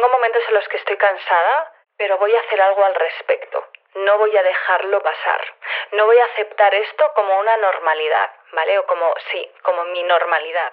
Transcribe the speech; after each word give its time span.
tengo 0.00 0.12
momentos 0.12 0.42
en 0.48 0.54
los 0.54 0.68
que 0.68 0.78
estoy 0.78 0.96
cansada, 0.96 1.72
pero 1.98 2.16
voy 2.16 2.34
a 2.34 2.40
hacer 2.40 2.58
algo 2.62 2.82
al 2.82 2.94
respecto. 2.94 3.62
No 3.96 4.16
voy 4.16 4.34
a 4.34 4.42
dejarlo 4.42 5.02
pasar. 5.02 5.40
No 5.92 6.06
voy 6.06 6.16
a 6.18 6.24
aceptar 6.24 6.74
esto 6.74 7.12
como 7.14 7.38
una 7.38 7.54
normalidad, 7.58 8.30
¿vale? 8.52 8.78
O 8.78 8.86
como, 8.86 9.12
sí, 9.30 9.50
como 9.62 9.84
mi 9.84 10.02
normalidad. 10.04 10.72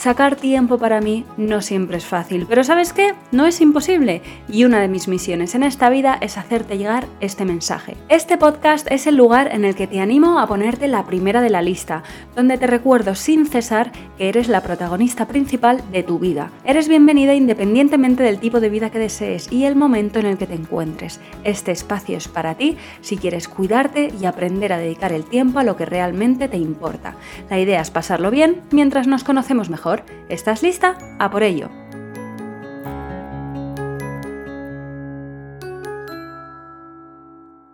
Sacar 0.00 0.34
tiempo 0.34 0.78
para 0.78 1.02
mí 1.02 1.26
no 1.36 1.60
siempre 1.60 1.98
es 1.98 2.06
fácil, 2.06 2.46
pero 2.48 2.64
¿sabes 2.64 2.94
qué? 2.94 3.12
No 3.32 3.44
es 3.44 3.60
imposible 3.60 4.22
y 4.48 4.64
una 4.64 4.80
de 4.80 4.88
mis 4.88 5.08
misiones 5.08 5.54
en 5.54 5.62
esta 5.62 5.90
vida 5.90 6.16
es 6.22 6.38
hacerte 6.38 6.78
llegar 6.78 7.06
este 7.20 7.44
mensaje. 7.44 7.98
Este 8.08 8.38
podcast 8.38 8.90
es 8.90 9.06
el 9.06 9.16
lugar 9.16 9.50
en 9.52 9.66
el 9.66 9.74
que 9.74 9.86
te 9.86 10.00
animo 10.00 10.40
a 10.40 10.46
ponerte 10.46 10.88
la 10.88 11.04
primera 11.04 11.42
de 11.42 11.50
la 11.50 11.60
lista, 11.60 12.02
donde 12.34 12.56
te 12.56 12.66
recuerdo 12.66 13.14
sin 13.14 13.44
cesar 13.44 13.92
que 14.16 14.30
eres 14.30 14.48
la 14.48 14.62
protagonista 14.62 15.28
principal 15.28 15.82
de 15.92 16.02
tu 16.02 16.18
vida. 16.18 16.50
Eres 16.64 16.88
bienvenida 16.88 17.34
independientemente 17.34 18.22
del 18.22 18.40
tipo 18.40 18.60
de 18.60 18.70
vida 18.70 18.88
que 18.88 18.98
desees 18.98 19.52
y 19.52 19.66
el 19.66 19.76
momento 19.76 20.18
en 20.18 20.24
el 20.24 20.38
que 20.38 20.46
te 20.46 20.54
encuentres. 20.54 21.20
Este 21.44 21.72
espacio 21.72 22.16
es 22.16 22.26
para 22.26 22.54
ti 22.54 22.78
si 23.02 23.18
quieres 23.18 23.48
cuidarte 23.48 24.10
y 24.18 24.24
aprender 24.24 24.72
a 24.72 24.78
dedicar 24.78 25.12
el 25.12 25.24
tiempo 25.24 25.58
a 25.58 25.64
lo 25.64 25.76
que 25.76 25.84
realmente 25.84 26.48
te 26.48 26.56
importa. 26.56 27.16
La 27.50 27.60
idea 27.60 27.82
es 27.82 27.90
pasarlo 27.90 28.30
bien 28.30 28.62
mientras 28.70 29.06
nos 29.06 29.24
conocemos 29.24 29.68
mejor. 29.68 29.89
¿Estás 30.28 30.62
lista? 30.62 30.96
A 31.18 31.30
por 31.30 31.42
ello. 31.42 31.68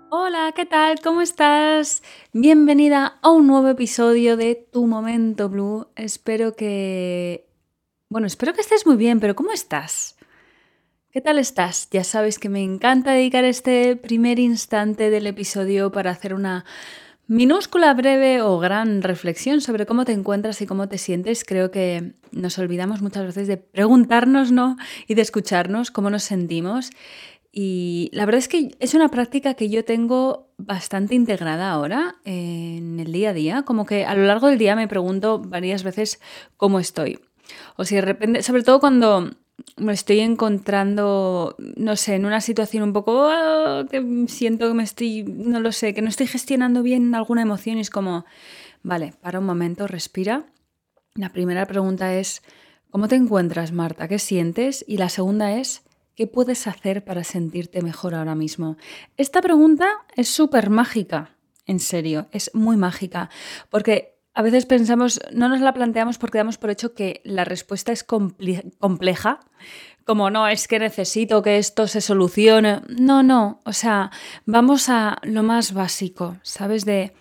Hola, 0.08 0.52
¿qué 0.56 0.64
tal? 0.64 1.00
¿Cómo 1.02 1.20
estás? 1.20 2.02
Bienvenida 2.32 3.18
a 3.20 3.30
un 3.30 3.46
nuevo 3.46 3.68
episodio 3.68 4.36
de 4.36 4.54
Tu 4.54 4.86
Momento 4.86 5.48
Blue. 5.50 5.88
Espero 5.94 6.56
que... 6.56 7.48
Bueno, 8.08 8.26
espero 8.26 8.54
que 8.54 8.62
estés 8.62 8.86
muy 8.86 8.96
bien, 8.96 9.20
pero 9.20 9.36
¿cómo 9.36 9.52
estás? 9.52 10.16
¿Qué 11.10 11.20
tal 11.20 11.38
estás? 11.38 11.88
Ya 11.90 12.04
sabes 12.04 12.38
que 12.38 12.48
me 12.48 12.62
encanta 12.62 13.12
dedicar 13.12 13.44
este 13.44 13.96
primer 13.96 14.38
instante 14.38 15.10
del 15.10 15.26
episodio 15.26 15.92
para 15.92 16.12
hacer 16.12 16.32
una 16.32 16.64
minúscula, 17.28 17.92
breve 17.94 18.42
o 18.42 18.58
gran 18.58 19.02
reflexión 19.02 19.60
sobre 19.60 19.86
cómo 19.86 20.04
te 20.04 20.12
encuentras 20.12 20.60
y 20.62 20.66
cómo 20.66 20.88
te 20.88 20.98
sientes. 20.98 21.44
Creo 21.44 21.70
que 21.70 22.14
nos 22.32 22.58
olvidamos 22.58 23.02
muchas 23.02 23.26
veces 23.26 23.48
de 23.48 23.56
preguntarnos, 23.56 24.52
¿no? 24.52 24.76
Y 25.06 25.14
de 25.14 25.22
escucharnos, 25.22 25.90
cómo 25.90 26.10
nos 26.10 26.22
sentimos. 26.22 26.90
Y 27.52 28.10
la 28.12 28.26
verdad 28.26 28.40
es 28.40 28.48
que 28.48 28.76
es 28.80 28.94
una 28.94 29.08
práctica 29.08 29.54
que 29.54 29.70
yo 29.70 29.84
tengo 29.84 30.52
bastante 30.58 31.14
integrada 31.14 31.70
ahora 31.70 32.16
en 32.24 33.00
el 33.00 33.12
día 33.12 33.30
a 33.30 33.32
día, 33.32 33.62
como 33.62 33.86
que 33.86 34.04
a 34.04 34.14
lo 34.14 34.24
largo 34.24 34.48
del 34.48 34.58
día 34.58 34.76
me 34.76 34.88
pregunto 34.88 35.38
varias 35.38 35.82
veces 35.82 36.20
cómo 36.56 36.78
estoy. 36.78 37.18
O 37.76 37.84
si 37.84 37.94
de 37.94 38.02
repente, 38.02 38.42
sobre 38.42 38.62
todo 38.62 38.78
cuando 38.78 39.30
me 39.76 39.92
estoy 39.92 40.20
encontrando, 40.20 41.56
no 41.58 41.96
sé, 41.96 42.14
en 42.14 42.26
una 42.26 42.40
situación 42.40 42.82
un 42.82 42.92
poco 42.92 43.28
ah, 43.30 43.84
que 43.90 44.26
siento 44.28 44.68
que 44.68 44.74
me 44.74 44.82
estoy, 44.82 45.24
no 45.24 45.60
lo 45.60 45.72
sé, 45.72 45.94
que 45.94 46.02
no 46.02 46.08
estoy 46.08 46.26
gestionando 46.26 46.82
bien 46.82 47.14
alguna 47.14 47.42
emoción 47.42 47.78
y 47.78 47.80
es 47.80 47.90
como, 47.90 48.24
vale, 48.82 49.14
para 49.20 49.38
un 49.38 49.46
momento, 49.46 49.86
respira. 49.86 50.46
La 51.14 51.32
primera 51.32 51.66
pregunta 51.66 52.14
es, 52.14 52.42
¿cómo 52.90 53.08
te 53.08 53.16
encuentras, 53.16 53.72
Marta? 53.72 54.08
¿Qué 54.08 54.18
sientes? 54.18 54.84
Y 54.86 54.98
la 54.98 55.08
segunda 55.08 55.52
es, 55.56 55.82
¿Qué 56.16 56.26
puedes 56.26 56.66
hacer 56.66 57.04
para 57.04 57.24
sentirte 57.24 57.82
mejor 57.82 58.14
ahora 58.14 58.34
mismo? 58.34 58.78
Esta 59.18 59.42
pregunta 59.42 59.86
es 60.16 60.28
súper 60.28 60.70
mágica, 60.70 61.36
en 61.66 61.78
serio, 61.78 62.28
es 62.32 62.50
muy 62.54 62.78
mágica, 62.78 63.28
porque 63.68 64.15
a 64.36 64.42
veces 64.42 64.66
pensamos, 64.66 65.18
no 65.32 65.48
nos 65.48 65.62
la 65.62 65.72
planteamos 65.72 66.18
porque 66.18 66.36
damos 66.36 66.58
por 66.58 66.68
hecho 66.68 66.92
que 66.92 67.22
la 67.24 67.46
respuesta 67.46 67.90
es 67.90 68.04
compleja, 68.04 69.40
como 70.04 70.28
no, 70.28 70.46
es 70.46 70.68
que 70.68 70.78
necesito 70.78 71.40
que 71.42 71.56
esto 71.56 71.88
se 71.88 72.02
solucione. 72.02 72.82
No, 72.86 73.22
no, 73.22 73.62
o 73.64 73.72
sea, 73.72 74.10
vamos 74.44 74.90
a 74.90 75.16
lo 75.22 75.42
más 75.42 75.72
básico, 75.72 76.36
¿sabes? 76.42 76.84
De 76.84 77.14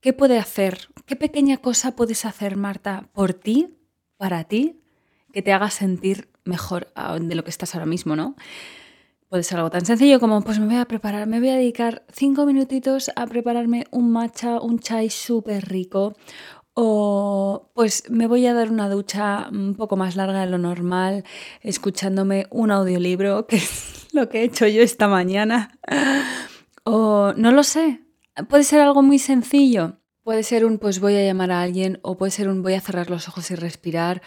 qué 0.00 0.12
puede 0.12 0.38
hacer, 0.38 0.88
qué 1.04 1.16
pequeña 1.16 1.56
cosa 1.56 1.96
puedes 1.96 2.24
hacer, 2.24 2.56
Marta, 2.56 3.08
por 3.12 3.34
ti, 3.34 3.76
para 4.16 4.44
ti, 4.44 4.80
que 5.32 5.42
te 5.42 5.52
haga 5.52 5.68
sentir 5.68 6.28
mejor 6.44 6.92
de 7.20 7.34
lo 7.34 7.42
que 7.42 7.50
estás 7.50 7.74
ahora 7.74 7.86
mismo, 7.86 8.14
¿no? 8.14 8.36
Puede 9.32 9.44
ser 9.44 9.56
algo 9.56 9.70
tan 9.70 9.86
sencillo 9.86 10.20
como, 10.20 10.42
pues 10.42 10.60
me 10.60 10.66
voy 10.66 10.76
a 10.76 10.84
preparar, 10.84 11.26
me 11.26 11.40
voy 11.40 11.48
a 11.48 11.56
dedicar 11.56 12.04
cinco 12.12 12.44
minutitos 12.44 13.10
a 13.16 13.26
prepararme 13.26 13.86
un 13.90 14.12
matcha, 14.12 14.60
un 14.60 14.78
chai 14.78 15.08
súper 15.08 15.70
rico, 15.70 16.14
o 16.74 17.70
pues 17.74 18.04
me 18.10 18.26
voy 18.26 18.44
a 18.44 18.52
dar 18.52 18.70
una 18.70 18.90
ducha 18.90 19.48
un 19.50 19.74
poco 19.74 19.96
más 19.96 20.16
larga 20.16 20.42
de 20.42 20.50
lo 20.50 20.58
normal, 20.58 21.24
escuchándome 21.62 22.46
un 22.50 22.70
audiolibro, 22.70 23.46
que 23.48 23.56
es 23.56 24.08
lo 24.12 24.28
que 24.28 24.40
he 24.40 24.44
hecho 24.44 24.66
yo 24.66 24.82
esta 24.82 25.08
mañana. 25.08 25.78
O 26.84 27.32
no 27.34 27.52
lo 27.52 27.62
sé, 27.62 28.02
puede 28.50 28.64
ser 28.64 28.82
algo 28.82 29.00
muy 29.00 29.18
sencillo. 29.18 29.98
Puede 30.24 30.42
ser 30.42 30.66
un 30.66 30.76
pues 30.76 31.00
voy 31.00 31.16
a 31.16 31.24
llamar 31.24 31.52
a 31.52 31.62
alguien 31.62 32.00
o 32.02 32.18
puede 32.18 32.32
ser 32.32 32.50
un 32.50 32.62
voy 32.62 32.74
a 32.74 32.82
cerrar 32.82 33.08
los 33.08 33.28
ojos 33.28 33.50
y 33.50 33.54
respirar 33.54 34.20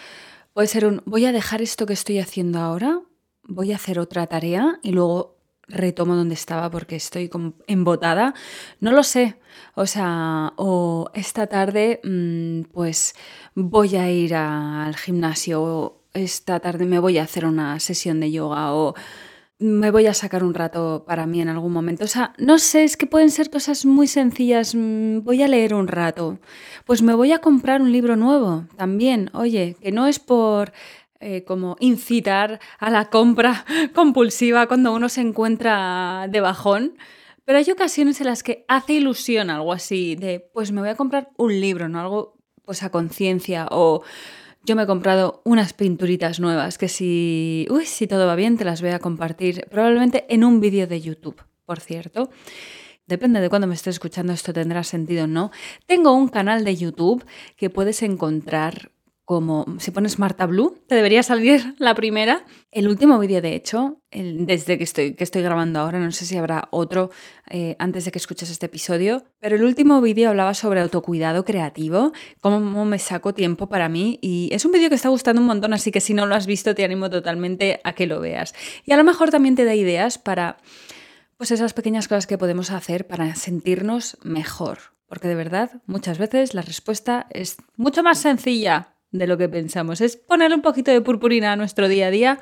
Puede 0.56 0.70
ser 0.70 0.86
un, 0.86 1.04
voy 1.06 1.26
a 1.26 1.34
dejar 1.34 1.62
esto 1.62 1.86
que 1.86 1.92
estoy 1.92 2.18
haciendo 2.18 2.60
ahora, 2.60 3.02
voy 3.48 3.72
a 3.72 3.76
hacer 3.76 4.00
otra 4.00 4.28
tarea 4.28 4.80
y 4.84 4.92
luego 4.92 5.36
retomo 5.68 6.16
donde 6.16 6.36
estaba 6.36 6.70
porque 6.70 6.96
estoy 6.96 7.30
como 7.30 7.54
embotada. 7.68 8.34
No 8.80 8.92
lo 8.92 9.04
sé. 9.04 9.38
O 9.76 9.86
sea, 9.86 10.54
o 10.58 11.10
esta 11.14 11.48
tarde 11.48 12.02
mm, 12.04 12.72
pues 12.72 13.16
voy 13.56 13.96
a 13.96 14.12
ir 14.12 14.36
al 14.36 14.96
gimnasio 14.96 15.64
o 15.64 16.02
esta 16.14 16.60
tarde 16.60 16.86
me 16.86 17.00
voy 17.00 17.18
a 17.18 17.24
hacer 17.24 17.46
una 17.46 17.80
sesión 17.80 18.20
de 18.20 18.32
yoga 18.32 18.74
o 18.74 18.96
me 19.58 19.90
voy 19.90 20.06
a 20.06 20.14
sacar 20.14 20.44
un 20.44 20.54
rato 20.54 21.06
para 21.08 21.26
mí 21.26 21.42
en 21.42 21.48
algún 21.48 21.72
momento. 21.72 22.04
O 22.04 22.08
sea, 22.08 22.34
no 22.38 22.60
sé, 22.60 22.84
es 22.84 22.98
que 22.98 23.08
pueden 23.08 23.32
ser 23.32 23.50
cosas 23.50 23.86
muy 23.86 24.08
sencillas. 24.08 24.76
Mm, 24.76 25.24
voy 25.24 25.42
a 25.44 25.48
leer 25.48 25.74
un 25.74 25.88
rato. 25.88 26.40
Pues 26.86 27.02
me 27.02 27.14
voy 27.14 27.32
a 27.32 27.40
comprar 27.40 27.82
un 27.82 27.92
libro 27.92 28.16
nuevo 28.16 28.66
también. 28.76 29.30
Oye, 29.34 29.78
que 29.82 29.92
no 29.92 30.08
es 30.08 30.20
por 30.20 30.74
eh, 31.26 31.44
como 31.44 31.76
incitar 31.80 32.60
a 32.78 32.92
la 32.92 33.10
compra 33.10 33.66
compulsiva 33.96 34.68
cuando 34.68 34.94
uno 34.94 35.10
se 35.10 35.22
encuentra 35.22 36.28
de 36.30 36.40
bajón. 36.40 37.00
Pero 37.46 37.58
hay 37.58 37.72
ocasiones 37.72 38.22
en 38.22 38.28
las 38.28 38.44
que 38.44 38.64
hace 38.68 38.94
ilusión 38.94 39.50
algo 39.50 39.74
así, 39.74 40.16
de 40.16 40.40
pues 40.54 40.72
me 40.72 40.82
voy 40.82 40.90
a 40.92 40.96
comprar 40.96 41.32
un 41.38 41.60
libro, 41.60 41.90
¿no? 41.90 42.00
Algo 42.00 42.38
pues 42.64 42.84
a 42.84 42.92
conciencia 42.92 43.68
o 43.72 44.04
yo 44.64 44.76
me 44.76 44.84
he 44.84 44.86
comprado 44.86 45.42
unas 45.46 45.74
pinturitas 45.74 46.40
nuevas 46.40 46.78
que 46.78 46.90
si, 46.90 47.66
uy, 47.72 47.88
si 47.88 48.06
todo 48.06 48.28
va 48.28 48.36
bien 48.36 48.58
te 48.58 48.66
las 48.66 48.82
voy 48.82 48.92
a 48.92 49.00
compartir 49.00 49.66
probablemente 49.72 50.26
en 50.30 50.44
un 50.44 50.60
vídeo 50.60 50.86
de 50.86 51.02
YouTube, 51.02 51.42
por 51.66 51.80
cierto. 51.80 52.30
Depende 53.08 53.42
de 53.42 53.50
cuándo 53.50 53.66
me 53.66 53.74
estés 53.74 53.96
escuchando, 53.96 54.32
esto 54.32 54.54
tendrá 54.54 54.84
sentido 54.84 55.24
o 55.24 55.28
no. 55.28 55.52
Tengo 55.88 56.14
un 56.14 56.28
canal 56.28 56.64
de 56.64 56.76
YouTube 56.76 57.26
que 57.58 57.72
puedes 57.72 58.04
encontrar 58.04 58.92
como 59.26 59.66
si 59.80 59.90
pones 59.90 60.20
Marta 60.20 60.46
Blue, 60.46 60.78
te 60.88 60.94
debería 60.94 61.24
salir 61.24 61.74
la 61.80 61.96
primera. 61.96 62.46
El 62.72 62.88
último 62.88 63.18
vídeo, 63.18 63.42
de 63.42 63.56
hecho, 63.56 64.00
desde 64.12 64.78
que 64.78 64.84
estoy, 64.84 65.16
que 65.16 65.24
estoy 65.24 65.42
grabando 65.42 65.80
ahora, 65.80 66.00
no 66.00 66.12
sé 66.12 66.26
si 66.26 66.38
habrá 66.38 66.68
otro 66.70 67.10
eh, 67.50 67.76
antes 67.80 68.06
de 68.06 68.12
que 68.12 68.20
escuches 68.20 68.52
este 68.52 68.68
episodio, 68.68 69.24
pero 69.40 69.56
el 69.56 69.64
último 69.64 70.00
vídeo 70.00 70.30
hablaba 70.30 70.54
sobre 70.54 70.80
autocuidado 70.80 71.44
creativo, 71.44 72.14
cómo 72.40 72.86
me 72.86 73.00
saco 73.00 73.34
tiempo 73.34 73.68
para 73.68 73.90
mí 73.90 74.20
y 74.22 74.50
es 74.52 74.64
un 74.64 74.72
vídeo 74.72 74.90
que 74.90 74.96
está 74.96 75.10
gustando 75.10 75.42
un 75.42 75.48
montón, 75.48 75.74
así 75.74 75.92
que 75.92 76.02
si 76.02 76.14
no 76.14 76.28
lo 76.28 76.36
has 76.36 76.46
visto 76.46 76.76
te 76.76 76.86
animo 76.86 77.10
totalmente 77.10 77.82
a 77.84 77.94
que 77.94 78.06
lo 78.06 78.20
veas. 78.20 78.54
Y 78.86 78.92
a 78.92 78.98
lo 78.98 79.04
mejor 79.04 79.32
también 79.32 79.56
te 79.56 79.66
da 79.66 79.74
ideas 79.74 80.20
para 80.20 80.58
pues 81.38 81.50
esas 81.50 81.74
pequeñas 81.74 82.08
cosas 82.08 82.28
que 82.28 82.38
podemos 82.38 82.70
hacer 82.70 83.08
para 83.08 83.34
sentirnos 83.36 84.18
mejor. 84.24 84.96
Porque 85.08 85.28
de 85.28 85.36
verdad, 85.36 85.82
muchas 85.86 86.18
veces 86.18 86.54
la 86.54 86.62
respuesta 86.62 87.28
es 87.30 87.58
mucho 87.76 88.02
más 88.02 88.20
sencilla 88.20 88.95
de 89.12 89.28
lo 89.28 89.38
que 89.38 89.50
pensamos. 89.50 90.02
Es 90.02 90.18
poner 90.18 90.54
un 90.54 90.62
poquito 90.62 90.92
de 90.92 91.02
purpurina 91.02 91.54
a 91.54 91.56
nuestro 91.56 91.88
día 91.88 92.08
a 92.08 92.12
día 92.12 92.40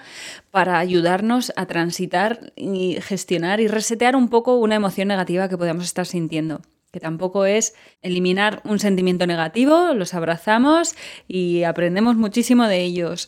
para 0.52 0.80
ayudarnos 0.80 1.54
a 1.56 1.66
transitar 1.66 2.54
y 2.56 2.98
gestionar 3.02 3.60
y 3.60 3.68
resetear 3.68 4.16
un 4.16 4.30
poco 4.30 4.58
una 4.58 4.76
emoción 4.76 5.08
negativa 5.08 5.50
que 5.50 5.58
podamos 5.58 5.86
estar 5.86 6.06
sintiendo. 6.06 6.62
Que 6.92 7.00
tampoco 7.00 7.46
es 7.46 7.74
eliminar 8.02 8.62
un 8.66 8.80
sentimiento 8.80 9.26
negativo, 9.26 9.94
los 9.94 10.14
abrazamos 10.14 10.96
y 11.28 11.64
aprendemos 11.64 12.16
muchísimo 12.16 12.68
de 12.68 12.82
ellos. 12.82 13.28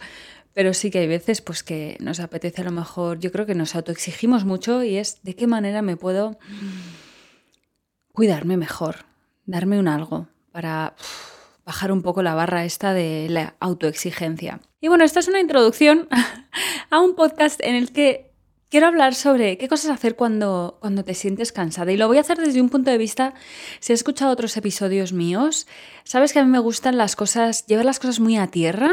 pero 0.56 0.74
sí 0.74 0.90
que 0.90 1.00
hay 1.00 1.08
veces 1.08 1.42
pues 1.42 1.64
que 1.64 1.98
nos 2.00 2.22
apetece 2.22 2.62
a 2.62 2.66
lo 2.66 2.72
mejor, 2.72 3.20
yo 3.20 3.32
creo 3.32 3.46
que 3.46 3.56
nos 3.56 3.76
autoexigimos 3.76 4.46
mucho 4.46 4.84
y 4.84 4.96
es 4.96 5.22
de 5.22 5.36
qué 5.36 5.48
manera 5.48 5.82
me 5.82 5.98
puedo 5.98 6.40
cuidarme 8.14 8.56
mejor, 8.56 9.06
darme 9.46 9.78
un 9.78 9.90
algo 9.90 10.30
para 10.54 10.96
bajar 11.66 11.92
un 11.92 12.02
poco 12.02 12.22
la 12.22 12.36
barra 12.36 12.64
esta 12.64 12.94
de 12.94 13.28
la 13.30 13.56
autoexigencia. 13.60 14.60
Y 14.82 14.88
bueno, 14.88 15.04
esta 15.04 15.20
es 15.20 15.28
una 15.28 15.40
introducción 15.40 16.08
a 16.90 17.00
un 17.00 17.16
podcast 17.16 17.60
en 17.64 17.76
el 17.76 17.92
que 17.92 18.32
quiero 18.70 18.88
hablar 18.88 19.16
sobre 19.16 19.58
qué 19.58 19.68
cosas 19.68 19.92
hacer 19.92 20.16
cuando, 20.16 20.78
cuando 20.82 21.04
te 21.04 21.14
sientes 21.14 21.52
cansada. 21.52 21.92
Y 21.92 21.98
lo 21.98 22.08
voy 22.08 22.18
a 22.18 22.22
hacer 22.22 22.38
desde 22.38 22.62
un 22.62 22.70
punto 22.70 22.92
de 22.92 22.98
vista, 22.98 23.34
si 23.80 23.94
has 23.94 24.00
escuchado 24.00 24.32
otros 24.32 24.58
episodios 24.58 25.14
míos, 25.14 25.66
sabes 26.04 26.34
que 26.34 26.40
a 26.40 26.44
mí 26.44 26.52
me 26.52 26.60
gustan 26.60 26.98
las 26.98 27.16
cosas, 27.16 27.66
llevar 27.68 27.86
las 27.86 28.00
cosas 28.00 28.20
muy 28.20 28.38
a 28.38 28.48
tierra, 28.48 28.92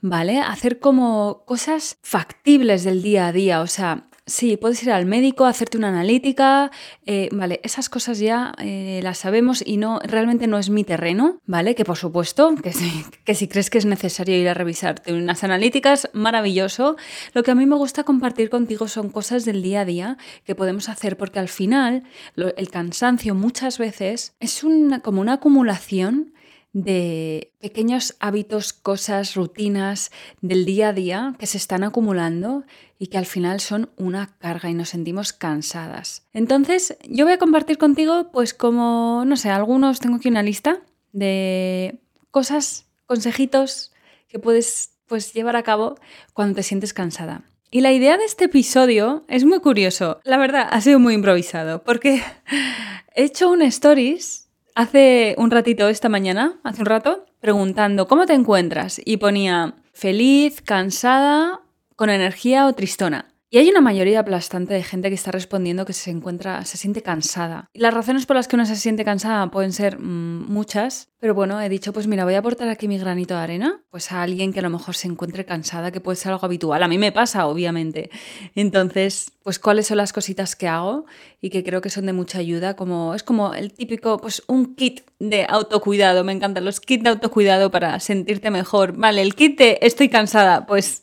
¿vale? 0.00 0.40
Hacer 0.40 0.78
como 0.78 1.44
cosas 1.46 1.96
factibles 2.02 2.84
del 2.84 3.02
día 3.02 3.28
a 3.28 3.32
día, 3.32 3.60
o 3.60 3.66
sea, 3.66 4.09
Sí, 4.26 4.56
puedes 4.56 4.82
ir 4.82 4.92
al 4.92 5.06
médico, 5.06 5.44
hacerte 5.44 5.76
una 5.76 5.88
analítica, 5.88 6.70
eh, 7.06 7.28
vale, 7.32 7.60
esas 7.64 7.88
cosas 7.88 8.18
ya 8.18 8.52
eh, 8.58 9.00
las 9.02 9.18
sabemos 9.18 9.62
y 9.66 9.76
no, 9.76 9.98
realmente 10.00 10.46
no 10.46 10.58
es 10.58 10.70
mi 10.70 10.84
terreno, 10.84 11.40
¿vale? 11.46 11.74
Que 11.74 11.84
por 11.84 11.96
supuesto, 11.96 12.54
que 12.62 12.72
si, 12.72 13.04
que 13.24 13.34
si 13.34 13.48
crees 13.48 13.70
que 13.70 13.78
es 13.78 13.86
necesario 13.86 14.36
ir 14.36 14.48
a 14.48 14.54
revisarte 14.54 15.12
unas 15.12 15.42
analíticas, 15.42 16.08
maravilloso. 16.12 16.96
Lo 17.32 17.42
que 17.42 17.50
a 17.50 17.54
mí 17.54 17.66
me 17.66 17.76
gusta 17.76 18.04
compartir 18.04 18.50
contigo 18.50 18.88
son 18.88 19.10
cosas 19.10 19.44
del 19.44 19.62
día 19.62 19.80
a 19.80 19.84
día 19.84 20.16
que 20.44 20.54
podemos 20.54 20.88
hacer 20.88 21.16
porque 21.16 21.38
al 21.38 21.48
final 21.48 22.04
el 22.36 22.70
cansancio 22.70 23.34
muchas 23.34 23.78
veces 23.78 24.34
es 24.40 24.62
una, 24.62 25.00
como 25.00 25.20
una 25.20 25.34
acumulación 25.34 26.32
de 26.72 27.52
pequeños 27.58 28.16
hábitos, 28.20 28.72
cosas, 28.72 29.34
rutinas 29.34 30.10
del 30.40 30.64
día 30.64 30.90
a 30.90 30.92
día 30.92 31.34
que 31.38 31.46
se 31.46 31.58
están 31.58 31.82
acumulando 31.82 32.64
y 32.98 33.08
que 33.08 33.18
al 33.18 33.26
final 33.26 33.60
son 33.60 33.90
una 33.96 34.36
carga 34.38 34.70
y 34.70 34.74
nos 34.74 34.90
sentimos 34.90 35.32
cansadas. 35.32 36.26
Entonces, 36.32 36.96
yo 37.08 37.24
voy 37.24 37.34
a 37.34 37.38
compartir 37.38 37.78
contigo, 37.78 38.30
pues 38.32 38.54
como, 38.54 39.24
no 39.26 39.36
sé, 39.36 39.50
algunos, 39.50 40.00
tengo 40.00 40.16
aquí 40.16 40.28
una 40.28 40.42
lista 40.42 40.82
de 41.12 42.00
cosas, 42.30 42.86
consejitos 43.06 43.92
que 44.28 44.38
puedes 44.38 44.98
pues, 45.06 45.32
llevar 45.32 45.56
a 45.56 45.62
cabo 45.62 45.96
cuando 46.34 46.56
te 46.56 46.62
sientes 46.62 46.94
cansada. 46.94 47.42
Y 47.72 47.80
la 47.82 47.92
idea 47.92 48.16
de 48.16 48.24
este 48.24 48.46
episodio 48.46 49.24
es 49.28 49.44
muy 49.44 49.60
curioso. 49.60 50.20
La 50.24 50.38
verdad, 50.38 50.68
ha 50.70 50.80
sido 50.80 50.98
muy 50.98 51.14
improvisado, 51.14 51.82
porque 51.84 52.22
he 53.14 53.24
hecho 53.24 53.50
un 53.50 53.62
stories 53.62 54.49
hace 54.74 55.34
un 55.38 55.50
ratito 55.50 55.88
esta 55.88 56.08
mañana, 56.08 56.60
hace 56.62 56.80
un 56.80 56.86
rato, 56.86 57.26
preguntando 57.40 58.06
¿cómo 58.06 58.26
te 58.26 58.34
encuentras? 58.34 59.00
Y 59.04 59.16
ponía 59.16 59.74
feliz, 59.92 60.62
cansada, 60.62 61.60
con 61.96 62.10
energía 62.10 62.66
o 62.66 62.72
tristona. 62.72 63.26
Y 63.52 63.58
hay 63.58 63.68
una 63.68 63.80
mayoría 63.80 64.20
aplastante 64.20 64.74
de 64.74 64.84
gente 64.84 65.08
que 65.08 65.16
está 65.16 65.32
respondiendo 65.32 65.84
que 65.84 65.92
se 65.92 66.12
encuentra, 66.12 66.64
se 66.64 66.76
siente 66.76 67.02
cansada. 67.02 67.68
Y 67.72 67.80
las 67.80 67.92
razones 67.92 68.24
por 68.24 68.36
las 68.36 68.46
que 68.46 68.54
uno 68.54 68.64
se 68.64 68.76
siente 68.76 69.04
cansada 69.04 69.50
pueden 69.50 69.72
ser 69.72 69.98
mm, 69.98 70.46
muchas, 70.48 71.08
pero 71.18 71.34
bueno, 71.34 71.60
he 71.60 71.68
dicho, 71.68 71.92
pues 71.92 72.06
mira, 72.06 72.22
voy 72.22 72.34
a 72.34 72.38
aportar 72.38 72.68
aquí 72.68 72.86
mi 72.86 72.96
granito 72.96 73.34
de 73.34 73.40
arena, 73.40 73.82
pues 73.90 74.12
a 74.12 74.22
alguien 74.22 74.52
que 74.52 74.60
a 74.60 74.62
lo 74.62 74.70
mejor 74.70 74.94
se 74.94 75.08
encuentre 75.08 75.44
cansada, 75.44 75.90
que 75.90 76.00
puede 76.00 76.14
ser 76.14 76.30
algo 76.30 76.46
habitual. 76.46 76.80
A 76.84 76.86
mí 76.86 76.96
me 76.96 77.10
pasa, 77.10 77.48
obviamente. 77.48 78.10
Entonces, 78.54 79.32
pues 79.42 79.58
cuáles 79.58 79.88
son 79.88 79.96
las 79.96 80.12
cositas 80.12 80.54
que 80.54 80.68
hago 80.68 81.06
y 81.40 81.50
que 81.50 81.64
creo 81.64 81.80
que 81.80 81.90
son 81.90 82.06
de 82.06 82.12
mucha 82.12 82.38
ayuda, 82.38 82.76
como 82.76 83.16
es 83.16 83.24
como 83.24 83.52
el 83.54 83.72
típico, 83.72 84.18
pues 84.18 84.44
un 84.46 84.76
kit 84.76 85.00
de 85.18 85.44
autocuidado. 85.48 86.22
Me 86.22 86.30
encantan 86.30 86.64
los 86.64 86.78
kits 86.78 87.02
de 87.02 87.10
autocuidado 87.10 87.72
para 87.72 87.98
sentirte 87.98 88.52
mejor. 88.52 88.92
Vale, 88.96 89.22
el 89.22 89.34
kit 89.34 89.58
de 89.58 89.78
estoy 89.82 90.08
cansada, 90.08 90.66
pues 90.66 91.02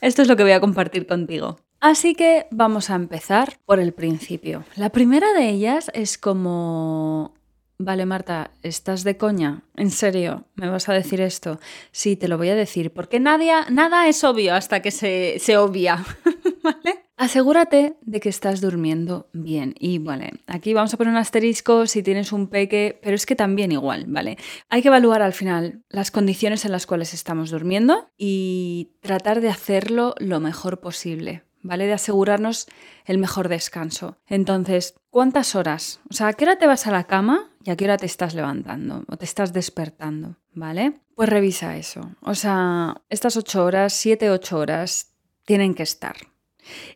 esto 0.00 0.22
es 0.22 0.28
lo 0.28 0.36
que 0.36 0.44
voy 0.44 0.52
a 0.52 0.60
compartir 0.60 1.04
contigo. 1.08 1.58
Así 1.80 2.14
que 2.14 2.46
vamos 2.50 2.90
a 2.90 2.96
empezar 2.96 3.58
por 3.64 3.78
el 3.78 3.92
principio. 3.92 4.64
La 4.76 4.90
primera 4.90 5.32
de 5.32 5.48
ellas 5.48 5.90
es 5.94 6.18
como... 6.18 7.34
Vale, 7.80 8.06
Marta, 8.06 8.50
¿estás 8.64 9.04
de 9.04 9.16
coña? 9.16 9.62
¿En 9.76 9.92
serio? 9.92 10.46
¿Me 10.56 10.68
vas 10.68 10.88
a 10.88 10.92
decir 10.92 11.20
esto? 11.20 11.60
Sí, 11.92 12.16
te 12.16 12.26
lo 12.26 12.36
voy 12.36 12.48
a 12.48 12.56
decir, 12.56 12.92
porque 12.92 13.20
nada 13.20 14.08
es 14.08 14.24
obvio 14.24 14.54
hasta 14.54 14.82
que 14.82 14.90
se, 14.90 15.36
se 15.38 15.56
obvia. 15.56 16.04
¿Vale? 16.64 17.04
Asegúrate 17.18 17.96
de 18.00 18.20
que 18.20 18.28
estás 18.28 18.60
durmiendo 18.60 19.28
bien. 19.32 19.74
Y 19.80 19.98
vale, 19.98 20.34
aquí 20.46 20.72
vamos 20.72 20.94
a 20.94 20.96
poner 20.96 21.12
un 21.12 21.18
asterisco 21.18 21.86
si 21.86 22.04
tienes 22.04 22.32
un 22.32 22.46
peque, 22.46 22.98
pero 23.02 23.16
es 23.16 23.26
que 23.26 23.34
también 23.34 23.72
igual, 23.72 24.04
¿vale? 24.06 24.38
Hay 24.68 24.82
que 24.82 24.88
evaluar 24.88 25.22
al 25.22 25.32
final 25.32 25.82
las 25.88 26.12
condiciones 26.12 26.64
en 26.64 26.70
las 26.70 26.86
cuales 26.86 27.14
estamos 27.14 27.50
durmiendo 27.50 28.08
y 28.16 28.92
tratar 29.00 29.40
de 29.40 29.48
hacerlo 29.48 30.14
lo 30.18 30.38
mejor 30.38 30.78
posible. 30.78 31.42
¿Vale? 31.62 31.86
De 31.86 31.92
asegurarnos 31.92 32.66
el 33.04 33.18
mejor 33.18 33.48
descanso. 33.48 34.16
Entonces, 34.26 34.94
¿cuántas 35.10 35.54
horas? 35.54 36.00
O 36.10 36.14
sea, 36.14 36.28
¿a 36.28 36.32
qué 36.32 36.44
hora 36.44 36.58
te 36.58 36.66
vas 36.66 36.86
a 36.86 36.92
la 36.92 37.04
cama 37.04 37.50
y 37.64 37.70
a 37.70 37.76
qué 37.76 37.84
hora 37.84 37.96
te 37.96 38.06
estás 38.06 38.34
levantando 38.34 39.04
o 39.08 39.16
te 39.16 39.24
estás 39.24 39.52
despertando? 39.52 40.36
¿Vale? 40.52 41.00
Pues 41.14 41.28
revisa 41.28 41.76
eso. 41.76 42.12
O 42.22 42.34
sea, 42.34 43.02
estas 43.08 43.36
ocho 43.36 43.64
horas, 43.64 43.92
siete, 43.92 44.30
ocho 44.30 44.58
horas, 44.58 45.14
tienen 45.44 45.74
que 45.74 45.82
estar. 45.82 46.16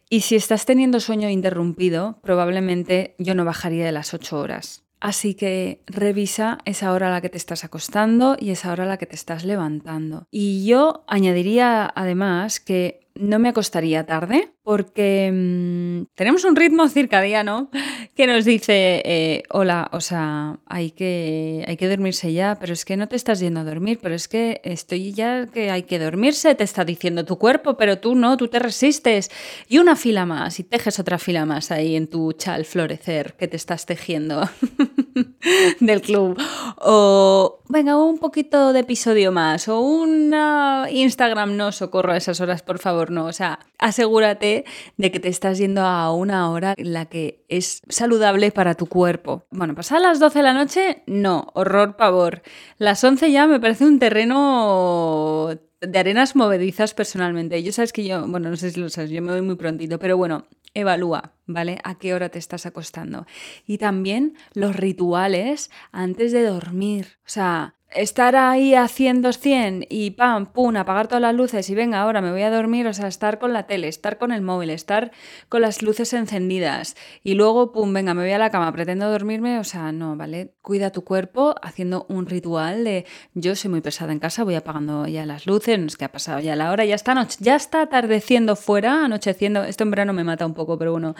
Y 0.08 0.20
si 0.20 0.36
estás 0.36 0.66
teniendo 0.66 1.00
sueño 1.00 1.28
interrumpido, 1.30 2.18
probablemente 2.22 3.14
yo 3.18 3.34
no 3.34 3.44
bajaría 3.44 3.84
de 3.84 3.92
las 3.92 4.12
ocho 4.14 4.38
horas. 4.38 4.84
Así 5.00 5.34
que 5.34 5.82
revisa 5.86 6.58
esa 6.64 6.92
hora 6.92 7.08
a 7.08 7.10
la 7.10 7.20
que 7.20 7.28
te 7.28 7.36
estás 7.36 7.64
acostando 7.64 8.36
y 8.38 8.50
esa 8.50 8.70
hora 8.70 8.84
a 8.84 8.86
la 8.86 8.98
que 8.98 9.06
te 9.06 9.16
estás 9.16 9.44
levantando. 9.44 10.28
Y 10.30 10.64
yo 10.64 11.02
añadiría 11.08 11.90
además 11.92 12.60
que 12.60 13.01
no 13.14 13.38
me 13.38 13.48
acostaría 13.48 14.04
tarde 14.04 14.52
porque 14.62 15.30
mm, 15.32 16.14
tenemos 16.14 16.44
un 16.44 16.56
ritmo 16.56 16.88
circadiano 16.88 17.70
que 18.14 18.26
nos 18.26 18.44
dice, 18.44 19.02
eh, 19.04 19.42
hola, 19.50 19.88
o 19.92 20.00
sea, 20.00 20.58
hay 20.66 20.92
que, 20.92 21.64
hay 21.66 21.76
que 21.76 21.88
dormirse 21.88 22.32
ya, 22.32 22.56
pero 22.60 22.72
es 22.72 22.84
que 22.84 22.96
no 22.96 23.08
te 23.08 23.16
estás 23.16 23.40
yendo 23.40 23.60
a 23.60 23.64
dormir, 23.64 23.98
pero 24.00 24.14
es 24.14 24.28
que 24.28 24.60
estoy 24.64 25.12
ya 25.12 25.46
que 25.46 25.70
hay 25.70 25.82
que 25.84 25.98
dormirse, 25.98 26.54
te 26.54 26.64
está 26.64 26.84
diciendo 26.84 27.24
tu 27.24 27.38
cuerpo, 27.38 27.76
pero 27.76 27.98
tú 27.98 28.14
no, 28.14 28.36
tú 28.36 28.48
te 28.48 28.58
resistes. 28.58 29.30
Y 29.68 29.78
una 29.78 29.96
fila 29.96 30.26
más, 30.26 30.60
y 30.60 30.64
tejes 30.64 30.98
otra 30.98 31.18
fila 31.18 31.44
más 31.44 31.70
ahí 31.70 31.96
en 31.96 32.06
tu 32.06 32.32
chal 32.32 32.64
florecer 32.64 33.34
que 33.34 33.48
te 33.48 33.56
estás 33.56 33.86
tejiendo 33.86 34.48
del 35.80 36.00
club. 36.02 36.40
O 36.76 37.60
venga, 37.68 37.96
un 37.96 38.18
poquito 38.18 38.72
de 38.72 38.80
episodio 38.80 39.32
más, 39.32 39.68
o 39.68 39.80
una 39.80 40.86
Instagram, 40.90 41.56
no, 41.56 41.72
socorro 41.72 42.12
a 42.12 42.16
esas 42.16 42.40
horas, 42.40 42.62
por 42.62 42.78
favor, 42.78 43.10
no. 43.10 43.26
O 43.26 43.32
sea, 43.32 43.60
asegúrate 43.78 44.64
de 44.96 45.10
que 45.10 45.20
te 45.20 45.28
estás 45.28 45.58
yendo 45.58 45.82
a 45.82 46.12
una 46.12 46.50
hora 46.50 46.74
en 46.76 46.92
la 46.92 47.06
que 47.06 47.44
es 47.48 47.82
saludable 47.88 48.50
para 48.50 48.74
tu 48.74 48.86
cuerpo. 48.86 49.44
Bueno, 49.50 49.74
pasar 49.74 50.00
las 50.00 50.18
12 50.18 50.38
de 50.38 50.42
la 50.42 50.54
noche, 50.54 51.02
no, 51.06 51.48
horror, 51.54 51.96
pavor. 51.96 52.42
Las 52.78 53.02
11 53.02 53.30
ya 53.30 53.46
me 53.46 53.60
parece 53.60 53.84
un 53.84 53.98
terreno 53.98 55.50
de 55.82 55.98
arenas 55.98 56.36
movedizas 56.36 56.94
personalmente. 56.94 57.62
Yo 57.62 57.72
sabes 57.72 57.92
que 57.92 58.04
yo, 58.04 58.26
bueno, 58.26 58.50
no 58.50 58.56
sé 58.56 58.70
si 58.70 58.80
lo 58.80 58.88
sabes, 58.88 59.10
yo 59.10 59.20
me 59.22 59.32
voy 59.32 59.42
muy 59.42 59.56
prontito, 59.56 59.98
pero 59.98 60.16
bueno, 60.16 60.46
evalúa, 60.74 61.34
¿vale? 61.46 61.78
A 61.84 61.98
qué 61.98 62.14
hora 62.14 62.28
te 62.28 62.38
estás 62.38 62.66
acostando. 62.66 63.26
Y 63.66 63.78
también 63.78 64.36
los 64.54 64.76
rituales 64.76 65.70
antes 65.90 66.32
de 66.32 66.44
dormir. 66.44 67.18
O 67.20 67.28
sea, 67.28 67.74
estar 67.94 68.36
ahí 68.36 68.74
haciendo 68.74 69.32
100 69.32 69.86
y 69.88 70.10
pam, 70.12 70.46
pum, 70.46 70.76
apagar 70.76 71.08
todas 71.08 71.22
las 71.22 71.34
luces 71.34 71.68
y 71.70 71.74
venga, 71.74 72.00
ahora 72.00 72.20
me 72.20 72.30
voy 72.30 72.42
a 72.42 72.50
dormir, 72.50 72.86
o 72.86 72.92
sea, 72.92 73.08
estar 73.08 73.38
con 73.38 73.52
la 73.52 73.66
tele, 73.66 73.88
estar 73.88 74.18
con 74.18 74.32
el 74.32 74.42
móvil, 74.42 74.70
estar 74.70 75.12
con 75.48 75.62
las 75.62 75.82
luces 75.82 76.12
encendidas 76.12 76.96
y 77.22 77.34
luego, 77.34 77.72
pum, 77.72 77.92
venga, 77.92 78.14
me 78.14 78.22
voy 78.22 78.32
a 78.32 78.38
la 78.38 78.50
cama, 78.50 78.72
pretendo 78.72 79.10
dormirme, 79.10 79.58
o 79.58 79.64
sea, 79.64 79.92
no, 79.92 80.16
¿vale? 80.16 80.54
Cuida 80.62 80.90
tu 80.90 81.04
cuerpo 81.04 81.54
haciendo 81.62 82.06
un 82.08 82.26
ritual 82.26 82.84
de 82.84 83.06
yo 83.34 83.54
soy 83.56 83.70
muy 83.70 83.80
pesada 83.80 84.12
en 84.12 84.18
casa, 84.18 84.44
voy 84.44 84.54
apagando 84.54 85.06
ya 85.06 85.26
las 85.26 85.46
luces, 85.46 85.78
no 85.78 85.86
es 85.86 85.96
que 85.96 86.04
ha 86.04 86.12
pasado 86.12 86.40
ya 86.40 86.56
la 86.56 86.70
hora, 86.70 86.84
ya 86.84 86.94
está, 86.94 87.14
noche, 87.14 87.38
ya 87.40 87.56
está 87.56 87.82
atardeciendo 87.82 88.56
fuera, 88.56 89.04
anocheciendo, 89.04 89.64
esto 89.64 89.84
en 89.84 89.90
verano 89.90 90.12
me 90.12 90.24
mata 90.24 90.46
un 90.46 90.54
poco, 90.54 90.78
pero 90.78 90.92
bueno, 90.92 91.14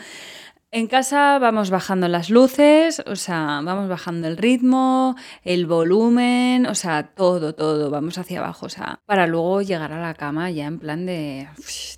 en 0.73 0.87
casa 0.87 1.37
vamos 1.37 1.69
bajando 1.69 2.07
las 2.07 2.31
luces, 2.31 3.03
o 3.05 3.15
sea, 3.15 3.61
vamos 3.63 3.87
bajando 3.87 4.27
el 4.27 4.37
ritmo, 4.37 5.15
el 5.43 5.67
volumen, 5.67 6.65
o 6.65 6.73
sea, 6.73 7.13
todo, 7.13 7.53
todo, 7.53 7.91
vamos 7.91 8.17
hacia 8.17 8.39
abajo, 8.39 8.65
o 8.65 8.69
sea, 8.69 8.99
para 9.05 9.27
luego 9.27 9.61
llegar 9.61 9.93
a 9.93 10.01
la 10.01 10.15
cama 10.15 10.49
ya 10.49 10.65
en 10.65 10.79
plan 10.79 11.05
de 11.05 11.47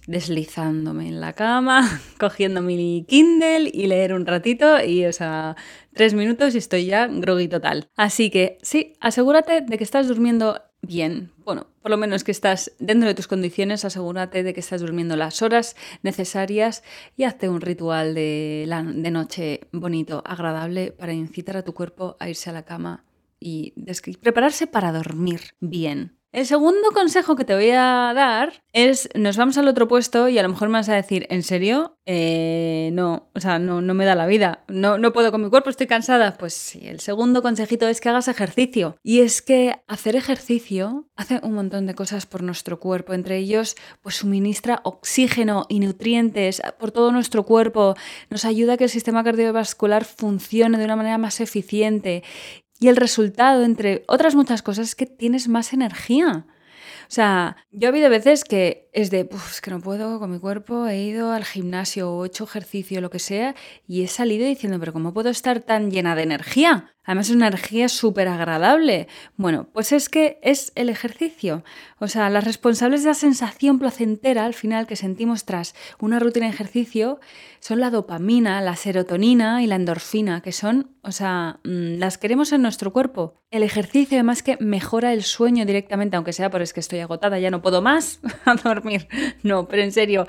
deslizándome 0.07 1.07
en 1.07 1.21
la 1.21 1.31
cama, 1.31 2.01
cogiendo 2.19 2.61
mi 2.61 3.05
Kindle 3.07 3.71
y 3.73 3.87
leer 3.87 4.13
un 4.13 4.25
ratito 4.25 4.83
y, 4.83 5.05
o 5.05 5.13
sea, 5.13 5.55
tres 5.93 6.13
minutos 6.13 6.53
y 6.53 6.57
estoy 6.57 6.85
ya 6.85 7.07
groggy 7.07 7.47
total. 7.47 7.87
Así 7.95 8.29
que 8.29 8.57
sí, 8.61 8.93
asegúrate 8.99 9.61
de 9.61 9.77
que 9.77 9.85
estás 9.85 10.09
durmiendo 10.09 10.61
bien. 10.85 11.31
Bueno, 11.43 11.67
por 11.81 11.91
lo 11.91 11.97
menos 11.97 12.23
que 12.23 12.31
estás 12.31 12.71
dentro 12.79 13.07
de 13.07 13.15
tus 13.15 13.27
condiciones, 13.27 13.85
asegúrate 13.85 14.43
de 14.43 14.53
que 14.53 14.59
estás 14.59 14.81
durmiendo 14.81 15.15
las 15.15 15.41
horas 15.41 15.75
necesarias 16.03 16.83
y 17.15 17.23
hazte 17.23 17.49
un 17.49 17.61
ritual 17.61 18.15
de, 18.15 18.65
la, 18.67 18.83
de 18.83 19.11
noche 19.11 19.61
bonito, 19.71 20.23
agradable, 20.25 20.91
para 20.91 21.13
incitar 21.13 21.57
a 21.57 21.63
tu 21.63 21.73
cuerpo 21.73 22.17
a 22.19 22.29
irse 22.29 22.49
a 22.49 22.53
la 22.53 22.63
cama 22.63 23.05
y 23.39 23.73
prepararse 24.21 24.67
para 24.67 24.91
dormir 24.91 25.41
bien. 25.59 26.17
El 26.35 26.45
segundo 26.45 26.91
consejo 26.91 27.37
que 27.37 27.45
te 27.45 27.55
voy 27.55 27.69
a 27.69 28.11
dar 28.13 28.61
es, 28.73 29.07
nos 29.15 29.37
vamos 29.37 29.57
al 29.57 29.69
otro 29.69 29.87
puesto 29.87 30.27
y 30.27 30.37
a 30.37 30.43
lo 30.43 30.49
mejor 30.49 30.67
me 30.67 30.79
vas 30.79 30.89
a 30.89 30.93
decir, 30.93 31.25
¿en 31.29 31.43
serio? 31.43 31.97
Eh, 32.05 32.89
no, 32.91 33.29
o 33.33 33.39
sea, 33.39 33.57
no, 33.57 33.81
no 33.81 33.93
me 33.93 34.03
da 34.03 34.15
la 34.15 34.27
vida, 34.27 34.65
no, 34.67 34.97
no 34.97 35.13
puedo 35.13 35.31
con 35.31 35.41
mi 35.41 35.49
cuerpo, 35.49 35.69
estoy 35.69 35.87
cansada. 35.87 36.35
Pues 36.37 36.53
sí, 36.53 36.81
el 36.83 36.99
segundo 36.99 37.41
consejito 37.41 37.87
es 37.87 38.01
que 38.01 38.09
hagas 38.09 38.27
ejercicio. 38.27 38.97
Y 39.01 39.21
es 39.21 39.41
que 39.41 39.77
hacer 39.87 40.17
ejercicio 40.17 41.07
hace 41.15 41.39
un 41.41 41.53
montón 41.53 41.87
de 41.87 41.95
cosas 41.95 42.25
por 42.25 42.43
nuestro 42.43 42.81
cuerpo, 42.81 43.13
entre 43.13 43.37
ellos, 43.37 43.77
pues 44.01 44.15
suministra 44.15 44.81
oxígeno 44.83 45.65
y 45.69 45.79
nutrientes 45.79 46.61
por 46.77 46.91
todo 46.91 47.13
nuestro 47.13 47.43
cuerpo, 47.43 47.95
nos 48.29 48.43
ayuda 48.43 48.73
a 48.73 48.77
que 48.77 48.83
el 48.83 48.89
sistema 48.89 49.23
cardiovascular 49.23 50.03
funcione 50.03 50.77
de 50.77 50.83
una 50.83 50.97
manera 50.97 51.17
más 51.17 51.39
eficiente 51.39 52.23
y 52.79 52.87
el 52.87 52.95
resultado, 52.95 53.63
entre 53.63 54.03
otras 54.07 54.35
muchas 54.35 54.61
cosas, 54.61 54.89
es 54.89 54.95
que 54.95 55.05
tienes 55.05 55.47
más 55.47 55.73
energía. 55.73 56.45
O 57.07 57.11
sea, 57.11 57.55
yo 57.71 57.87
he 57.87 57.89
habido 57.89 58.09
veces 58.09 58.43
que 58.43 58.89
es 58.91 59.11
de, 59.11 59.29
es 59.49 59.61
que 59.61 59.71
no 59.71 59.79
puedo 59.79 60.19
con 60.19 60.31
mi 60.31 60.39
cuerpo, 60.39 60.87
he 60.87 61.01
ido 61.03 61.31
al 61.31 61.45
gimnasio 61.45 62.11
o 62.11 62.25
he 62.25 62.27
hecho 62.27 62.45
ejercicio, 62.45 62.99
lo 63.01 63.09
que 63.11 63.19
sea, 63.19 63.55
y 63.87 64.03
he 64.03 64.07
salido 64.07 64.45
diciendo, 64.45 64.79
pero 64.79 64.93
¿cómo 64.93 65.13
puedo 65.13 65.29
estar 65.29 65.59
tan 65.61 65.91
llena 65.91 66.15
de 66.15 66.23
energía? 66.23 66.94
Además 67.05 67.29
es 67.29 67.35
una 67.35 67.47
energía 67.47 67.87
súper 67.87 68.27
agradable. 68.27 69.07
Bueno, 69.37 69.67
pues 69.71 69.91
es 69.91 70.09
que 70.09 70.39
es 70.41 70.71
el 70.75 70.89
ejercicio. 70.89 71.63
O 71.99 72.07
sea, 72.07 72.29
las 72.29 72.43
responsables 72.43 73.03
de 73.03 73.09
la 73.09 73.13
sensación 73.13 73.79
placentera 73.79 74.45
al 74.45 74.53
final 74.53 74.87
que 74.87 74.95
sentimos 74.95 75.45
tras 75.45 75.75
una 75.99 76.19
rutina 76.19 76.47
de 76.47 76.53
ejercicio 76.53 77.19
son 77.59 77.79
la 77.79 77.89
dopamina, 77.89 78.61
la 78.61 78.75
serotonina 78.75 79.63
y 79.63 79.67
la 79.67 79.75
endorfina, 79.75 80.41
que 80.41 80.51
son, 80.51 80.91
o 81.01 81.11
sea, 81.11 81.59
mm, 81.63 81.97
las 81.99 82.17
queremos 82.17 82.51
en 82.51 82.61
nuestro 82.61 82.91
cuerpo. 82.91 83.41
El 83.51 83.63
ejercicio 83.63 84.17
además 84.17 84.43
que 84.43 84.57
mejora 84.59 85.13
el 85.13 85.23
sueño 85.23 85.65
directamente, 85.65 86.15
aunque 86.15 86.33
sea 86.33 86.49
por 86.49 86.61
es 86.61 86.73
que 86.73 86.79
estoy 86.79 86.99
agotada, 86.99 87.39
ya 87.39 87.51
no 87.51 87.61
puedo 87.61 87.81
más 87.81 88.19
a 88.45 88.55
dormir. 88.55 89.07
No, 89.43 89.67
pero 89.67 89.83
en 89.83 89.91
serio, 89.91 90.25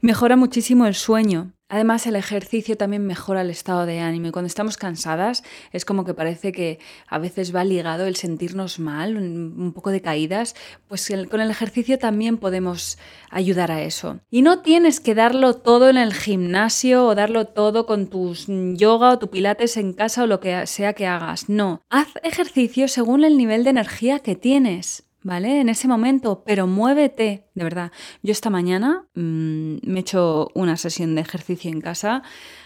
mejora 0.00 0.36
muchísimo 0.36 0.86
el 0.86 0.94
sueño. 0.94 1.52
Además, 1.70 2.06
el 2.06 2.16
ejercicio 2.16 2.78
también 2.78 3.06
mejora 3.06 3.42
el 3.42 3.50
estado 3.50 3.84
de 3.84 4.00
ánimo 4.00 4.28
y 4.28 4.30
cuando 4.30 4.46
estamos 4.46 4.78
cansadas 4.78 5.44
es 5.70 5.84
como 5.84 6.04
que 6.04 6.14
parece 6.14 6.50
que 6.50 6.78
a 7.06 7.18
veces 7.18 7.54
va 7.54 7.62
ligado 7.62 8.06
el 8.06 8.16
sentirnos 8.16 8.78
mal, 8.78 9.16
un 9.16 9.72
poco 9.74 9.90
de 9.90 10.00
caídas, 10.00 10.54
pues 10.88 11.12
con 11.30 11.40
el 11.40 11.50
ejercicio 11.50 11.98
también 11.98 12.38
podemos 12.38 12.98
ayudar 13.30 13.70
a 13.70 13.82
eso. 13.82 14.20
Y 14.30 14.40
no 14.40 14.60
tienes 14.60 15.00
que 15.00 15.14
darlo 15.14 15.54
todo 15.54 15.90
en 15.90 15.98
el 15.98 16.14
gimnasio 16.14 17.06
o 17.06 17.14
darlo 17.14 17.46
todo 17.46 17.84
con 17.84 18.08
tus 18.08 18.46
yoga 18.48 19.10
o 19.10 19.18
tu 19.18 19.28
pilates 19.28 19.76
en 19.76 19.92
casa 19.92 20.24
o 20.24 20.26
lo 20.26 20.40
que 20.40 20.66
sea 20.66 20.94
que 20.94 21.06
hagas. 21.06 21.48
No, 21.48 21.82
haz 21.90 22.08
ejercicio 22.22 22.88
según 22.88 23.24
el 23.24 23.36
nivel 23.36 23.64
de 23.64 23.70
energía 23.70 24.20
que 24.20 24.36
tienes. 24.36 25.07
¿Vale? 25.28 25.60
En 25.60 25.68
ese 25.68 25.88
momento, 25.88 26.42
pero 26.42 26.66
muévete, 26.66 27.50
de 27.54 27.64
verdad. 27.64 27.92
Yo 28.22 28.32
esta 28.32 28.48
mañana 28.48 29.06
mm, 29.14 29.76
me 29.82 29.98
he 29.98 30.00
hecho 30.00 30.48
una 30.54 30.78
sesión 30.78 31.14
de 31.14 31.20
ejercicio 31.20 31.70
en 31.70 31.82
casa. 31.82 32.22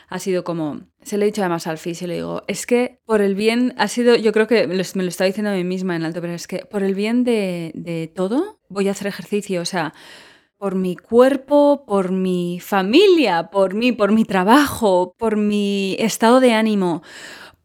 Ha 0.08 0.18
sido 0.20 0.44
como, 0.44 0.82
se 1.02 1.18
lo 1.18 1.24
he 1.24 1.26
dicho 1.26 1.42
además 1.42 1.66
al 1.66 1.78
fisio, 1.78 2.06
le 2.06 2.14
digo, 2.14 2.44
es 2.46 2.64
que 2.64 3.00
por 3.04 3.20
el 3.20 3.34
bien, 3.34 3.74
ha 3.78 3.88
sido, 3.88 4.14
yo 4.14 4.30
creo 4.30 4.46
que 4.46 4.68
me 4.68 4.76
lo 4.76 5.08
estaba 5.08 5.26
diciendo 5.26 5.50
a 5.50 5.54
mí 5.54 5.64
misma 5.64 5.96
en 5.96 6.04
alto, 6.04 6.20
pero 6.20 6.34
es 6.34 6.46
que 6.46 6.58
por 6.58 6.84
el 6.84 6.94
bien 6.94 7.24
de, 7.24 7.72
de 7.74 8.06
todo 8.06 8.60
voy 8.68 8.86
a 8.86 8.92
hacer 8.92 9.08
ejercicio, 9.08 9.60
o 9.60 9.64
sea, 9.64 9.92
por 10.56 10.76
mi 10.76 10.94
cuerpo, 10.94 11.84
por 11.84 12.12
mi 12.12 12.60
familia, 12.60 13.50
por 13.50 13.74
mí, 13.74 13.90
por 13.90 14.12
mi 14.12 14.24
trabajo, 14.24 15.16
por 15.18 15.36
mi 15.36 15.96
estado 15.98 16.38
de 16.38 16.52
ánimo, 16.52 17.02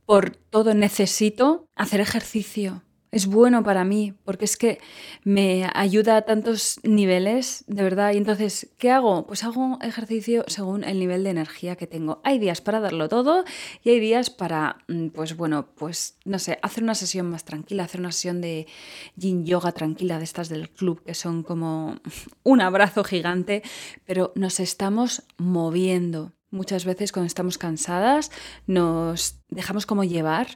por 0.06 0.32
todo 0.32 0.74
necesito 0.74 1.68
hacer 1.76 2.00
ejercicio 2.00 2.82
es 3.18 3.26
bueno 3.26 3.64
para 3.64 3.84
mí, 3.84 4.14
porque 4.24 4.46
es 4.46 4.58
que 4.58 4.80
me 5.24 5.68
ayuda 5.74 6.18
a 6.18 6.22
tantos 6.22 6.80
niveles, 6.84 7.64
de 7.68 7.82
verdad. 7.82 8.14
Y 8.14 8.18
entonces, 8.18 8.70
¿qué 8.78 8.92
hago? 8.92 9.26
Pues 9.26 9.44
hago 9.44 9.80
ejercicio 9.82 10.46
según 10.48 10.84
el 10.84 11.00
nivel 11.00 11.24
de 11.24 11.32
energía 11.32 11.76
que 11.76 11.88
tengo. 11.88 12.22
Hay 12.24 12.38
días 12.38 12.62
para 12.62 12.80
darlo 12.80 13.10
todo 13.10 13.44
y 13.84 13.90
hay 13.90 14.00
días 14.00 14.30
para, 14.30 14.78
mm, 14.88 15.08
pues 15.08 15.36
bueno, 15.36 15.68
pues 15.76 16.18
no 16.26 16.38
sé, 16.38 16.60
hacer 16.62 16.84
una 16.84 16.94
sesión 16.94 17.30
más 17.30 17.44
tranquila, 17.44 17.86
hacer 17.86 18.02
una 18.02 18.12
sesión 18.12 18.40
de 18.40 18.68
yin 19.16 19.46
yoga 19.46 19.72
tranquila 19.72 20.20
de 20.20 20.24
estas 20.24 20.48
del 20.48 20.70
club, 20.70 21.04
que 21.04 21.16
son 21.16 21.42
como 21.42 21.96
un 22.44 22.62
abrazo 22.62 23.04
gigante, 23.04 23.64
pero 24.06 24.32
nos 24.36 24.60
estamos 24.60 25.24
moviendo. 25.38 26.34
Muchas 26.50 26.86
veces 26.86 27.12
cuando 27.12 27.28
estamos 27.28 27.58
cansadas 27.58 28.32
nos 28.68 29.42
dejamos 29.50 29.86
como 29.86 30.06
llevar 30.06 30.48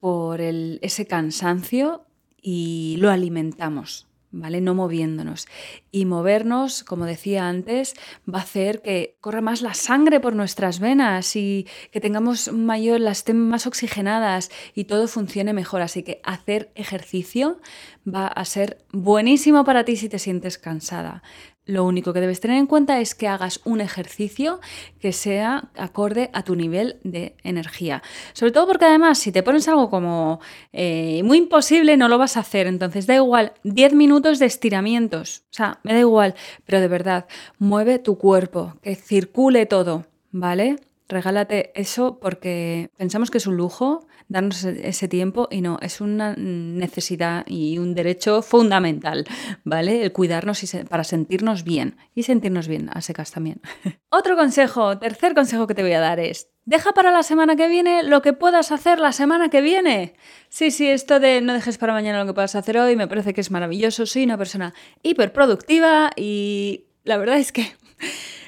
por 0.00 0.40
ese 0.40 1.06
cansancio 1.06 2.06
y 2.40 2.96
lo 2.98 3.10
alimentamos, 3.10 4.06
¿vale? 4.30 4.60
No 4.60 4.74
moviéndonos. 4.74 5.48
Y 5.90 6.04
movernos, 6.04 6.84
como 6.84 7.04
decía 7.04 7.48
antes, 7.48 7.94
va 8.32 8.38
a 8.38 8.42
hacer 8.42 8.82
que 8.82 9.16
corra 9.20 9.40
más 9.40 9.62
la 9.62 9.74
sangre 9.74 10.20
por 10.20 10.34
nuestras 10.34 10.80
venas 10.80 11.34
y 11.36 11.66
que 11.90 12.00
tengamos 12.00 12.52
mayor, 12.52 13.00
las 13.00 13.18
estén 13.18 13.38
más 13.38 13.66
oxigenadas 13.66 14.50
y 14.74 14.84
todo 14.84 15.08
funcione 15.08 15.52
mejor. 15.52 15.82
Así 15.82 16.02
que 16.02 16.20
hacer 16.24 16.70
ejercicio 16.74 17.60
va 18.06 18.26
a 18.26 18.44
ser 18.44 18.84
buenísimo 18.92 19.64
para 19.64 19.84
ti 19.84 19.96
si 19.96 20.08
te 20.08 20.18
sientes 20.18 20.58
cansada. 20.58 21.22
Lo 21.68 21.84
único 21.84 22.14
que 22.14 22.20
debes 22.22 22.40
tener 22.40 22.56
en 22.56 22.66
cuenta 22.66 22.98
es 22.98 23.14
que 23.14 23.28
hagas 23.28 23.60
un 23.66 23.82
ejercicio 23.82 24.58
que 25.00 25.12
sea 25.12 25.68
acorde 25.76 26.30
a 26.32 26.42
tu 26.42 26.56
nivel 26.56 26.96
de 27.04 27.36
energía. 27.44 28.02
Sobre 28.32 28.52
todo 28.52 28.66
porque 28.66 28.86
además 28.86 29.18
si 29.18 29.32
te 29.32 29.42
pones 29.42 29.68
algo 29.68 29.90
como 29.90 30.40
eh, 30.72 31.22
muy 31.24 31.36
imposible 31.36 31.98
no 31.98 32.08
lo 32.08 32.16
vas 32.16 32.38
a 32.38 32.40
hacer. 32.40 32.66
Entonces 32.66 33.06
da 33.06 33.16
igual 33.16 33.52
10 33.64 33.92
minutos 33.92 34.38
de 34.38 34.46
estiramientos. 34.46 35.42
O 35.50 35.54
sea, 35.54 35.78
me 35.82 35.92
da 35.92 36.00
igual. 36.00 36.34
Pero 36.64 36.80
de 36.80 36.88
verdad, 36.88 37.26
mueve 37.58 37.98
tu 37.98 38.16
cuerpo, 38.16 38.78
que 38.80 38.94
circule 38.94 39.66
todo. 39.66 40.06
¿Vale? 40.30 40.76
Regálate 41.08 41.72
eso 41.74 42.18
porque 42.20 42.90
pensamos 42.96 43.30
que 43.30 43.38
es 43.38 43.46
un 43.46 43.56
lujo 43.56 44.06
darnos 44.28 44.62
ese 44.64 45.08
tiempo 45.08 45.48
y 45.50 45.62
no, 45.62 45.78
es 45.80 46.02
una 46.02 46.34
necesidad 46.36 47.44
y 47.46 47.78
un 47.78 47.94
derecho 47.94 48.42
fundamental, 48.42 49.26
¿vale? 49.64 50.02
El 50.02 50.12
cuidarnos 50.12 50.62
y 50.62 50.84
para 50.84 51.04
sentirnos 51.04 51.64
bien 51.64 51.96
y 52.14 52.24
sentirnos 52.24 52.68
bien 52.68 52.90
a 52.92 53.00
secas 53.00 53.30
también. 53.30 53.62
Otro 54.10 54.36
consejo, 54.36 54.98
tercer 54.98 55.34
consejo 55.34 55.66
que 55.66 55.74
te 55.74 55.82
voy 55.82 55.92
a 55.92 56.00
dar 56.00 56.20
es, 56.20 56.50
Deja 56.68 56.92
para 56.92 57.10
la 57.10 57.22
semana 57.22 57.56
que 57.56 57.66
viene 57.66 58.02
lo 58.02 58.20
que 58.20 58.34
puedas 58.34 58.72
hacer 58.72 59.00
la 59.00 59.12
semana 59.12 59.48
que 59.48 59.62
viene. 59.62 60.12
Sí, 60.50 60.70
sí, 60.70 60.86
esto 60.86 61.18
de 61.18 61.40
no 61.40 61.54
dejes 61.54 61.78
para 61.78 61.94
mañana 61.94 62.18
lo 62.18 62.26
que 62.26 62.34
puedas 62.34 62.54
hacer 62.56 62.76
hoy 62.76 62.94
me 62.94 63.08
parece 63.08 63.32
que 63.32 63.40
es 63.40 63.50
maravilloso. 63.50 64.04
Soy 64.04 64.24
una 64.24 64.36
persona 64.36 64.74
hiperproductiva 65.02 66.10
y 66.14 66.84
la 67.04 67.16
verdad 67.16 67.38
es 67.38 67.52
que 67.52 67.74